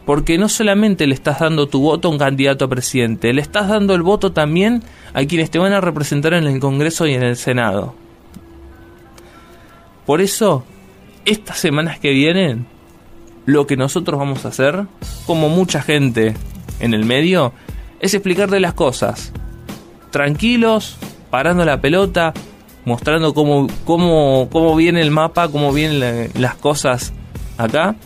porque 0.07 0.39
no 0.39 0.49
solamente 0.49 1.07
le 1.07 1.15
estás 1.15 1.41
dando 1.41 1.69
tu 1.69 1.81
voto 1.81 2.09
a 2.09 2.11
un 2.11 2.19
candidato 2.19 2.65
a 2.65 2.69
presidente, 2.69 3.33
le 3.33 3.43
estás 3.43 3.69
dando 3.69 3.95
el 3.95 4.03
voto 4.03 4.33
también 4.33 4.83
a 5.13 5.25
quienes 5.25 5.51
te 5.51 5.59
van 5.59 5.75
a 5.75 5.81
representar 5.81 6.33
en 6.35 6.45
el 6.45 6.59
Congreso 6.59 7.07
y 7.07 7.15
en 7.15 7.23
el 7.23 7.37
Senado. 7.37 7.95
Por 10.07 10.21
eso, 10.21 10.65
estas 11.27 11.59
semanas 11.59 12.01
que 12.01 12.11
vienen, 12.11 12.67
lo 13.45 13.67
que 13.67 13.77
nosotros 13.77 14.19
vamos 14.19 14.45
a 14.45 14.49
hacer, 14.49 14.87
como 15.27 15.49
mucha 15.51 15.83
gente 15.83 16.35
en 16.81 16.95
el 16.95 17.05
medio, 17.05 17.53
es 18.01 18.15
explicarle 18.15 18.59
las 18.59 18.73
cosas. 18.73 19.33
Tranquilos, 20.11 20.97
parando 21.31 21.65
la 21.65 21.81
pelota, 21.81 22.33
mostrando 22.85 23.35
cómo, 23.35 23.67
cómo, 23.85 24.49
cómo 24.51 24.77
viene 24.77 25.01
el 25.01 25.11
mapa, 25.11 25.49
cómo 25.49 25.73
vienen 25.73 26.31
las 26.35 26.55
cosas 26.57 27.13
acá 27.59 27.97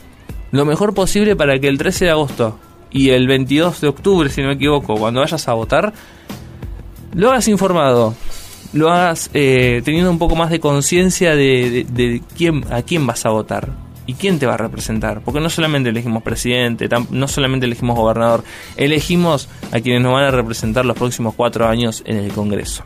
lo 0.56 0.64
mejor 0.64 0.94
posible 0.94 1.36
para 1.36 1.58
que 1.58 1.68
el 1.68 1.78
13 1.78 2.06
de 2.06 2.10
agosto 2.10 2.58
y 2.90 3.10
el 3.10 3.26
22 3.26 3.80
de 3.80 3.88
octubre, 3.88 4.30
si 4.30 4.40
no 4.40 4.48
me 4.48 4.54
equivoco, 4.54 4.96
cuando 4.96 5.20
vayas 5.20 5.48
a 5.48 5.52
votar, 5.52 5.92
lo 7.14 7.30
hagas 7.30 7.48
informado, 7.48 8.14
lo 8.72 8.90
hagas 8.90 9.30
eh, 9.34 9.82
teniendo 9.84 10.10
un 10.10 10.18
poco 10.18 10.36
más 10.36 10.50
de 10.50 10.60
conciencia 10.60 11.34
de, 11.34 12.22
quién, 12.36 12.64
a 12.72 12.82
quién 12.82 13.06
vas 13.06 13.26
a 13.26 13.30
votar 13.30 13.70
y 14.06 14.14
quién 14.14 14.38
te 14.38 14.46
va 14.46 14.54
a 14.54 14.58
representar. 14.58 15.20
Porque 15.22 15.40
no 15.40 15.50
solamente 15.50 15.90
elegimos 15.90 16.22
presidente, 16.22 16.88
no 17.10 17.28
solamente 17.28 17.66
elegimos 17.66 17.96
gobernador, 17.96 18.44
elegimos 18.76 19.48
a 19.72 19.80
quienes 19.80 20.02
nos 20.02 20.12
van 20.12 20.24
a 20.24 20.30
representar 20.30 20.86
los 20.86 20.96
próximos 20.96 21.34
cuatro 21.34 21.66
años 21.66 22.02
en 22.06 22.16
el 22.18 22.32
Congreso. 22.32 22.84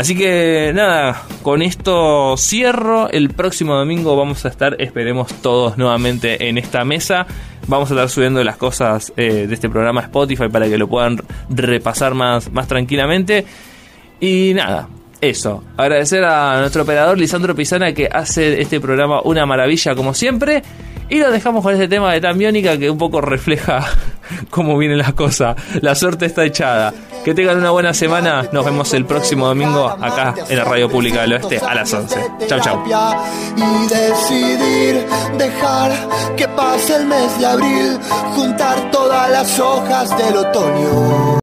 Así 0.00 0.16
que 0.16 0.72
nada, 0.74 1.24
con 1.42 1.60
esto 1.60 2.34
cierro. 2.38 3.10
El 3.10 3.28
próximo 3.28 3.74
domingo 3.74 4.16
vamos 4.16 4.46
a 4.46 4.48
estar, 4.48 4.74
esperemos 4.80 5.30
todos 5.42 5.76
nuevamente 5.76 6.48
en 6.48 6.56
esta 6.56 6.86
mesa. 6.86 7.26
Vamos 7.66 7.90
a 7.90 7.94
estar 7.94 8.08
subiendo 8.08 8.42
las 8.42 8.56
cosas 8.56 9.12
eh, 9.18 9.46
de 9.46 9.52
este 9.52 9.68
programa 9.68 10.00
Spotify 10.00 10.48
para 10.48 10.70
que 10.70 10.78
lo 10.78 10.88
puedan 10.88 11.20
repasar 11.50 12.14
más, 12.14 12.50
más 12.50 12.66
tranquilamente. 12.66 13.44
Y 14.20 14.52
nada, 14.54 14.88
eso. 15.20 15.62
Agradecer 15.76 16.24
a 16.24 16.60
nuestro 16.60 16.82
operador 16.82 17.18
Lisandro 17.18 17.54
Pisana 17.54 17.92
que 17.92 18.08
hace 18.10 18.60
este 18.60 18.80
programa 18.80 19.20
una 19.22 19.46
maravilla 19.46 19.94
como 19.94 20.14
siempre. 20.14 20.62
Y 21.08 21.18
lo 21.18 21.32
dejamos 21.32 21.64
con 21.64 21.72
este 21.72 21.88
tema 21.88 22.12
de 22.12 22.20
tan 22.20 22.38
biónica 22.38 22.78
que 22.78 22.88
un 22.88 22.96
poco 22.96 23.20
refleja 23.20 23.84
cómo 24.50 24.78
vienen 24.78 24.98
las 24.98 25.12
cosas. 25.14 25.56
La 25.82 25.94
suerte 25.96 26.26
está 26.26 26.44
echada. 26.44 26.94
Que 27.24 27.34
tengan 27.34 27.58
una 27.58 27.70
buena 27.70 27.92
semana. 27.92 28.48
Nos 28.52 28.64
vemos 28.64 28.94
el 28.94 29.04
próximo 29.04 29.46
domingo 29.46 29.88
acá 29.88 30.34
en 30.48 30.56
la 30.56 30.64
Radio 30.64 30.88
Pública 30.88 31.22
del 31.22 31.34
Oeste 31.34 31.58
a 31.58 31.74
las 31.74 31.92
11. 31.92 32.20
Chau, 32.46 32.60
chau. 32.60 32.82
Y 33.56 33.88
decidir 33.88 35.04
dejar 35.36 35.92
que 36.36 36.46
pase 36.48 36.96
el 36.96 37.06
mes 37.06 37.38
de 37.40 37.46
abril, 37.46 37.98
juntar 38.36 38.90
todas 38.92 39.30
las 39.30 39.58
hojas 39.58 40.16
del 40.16 40.36
otoño. 40.36 41.30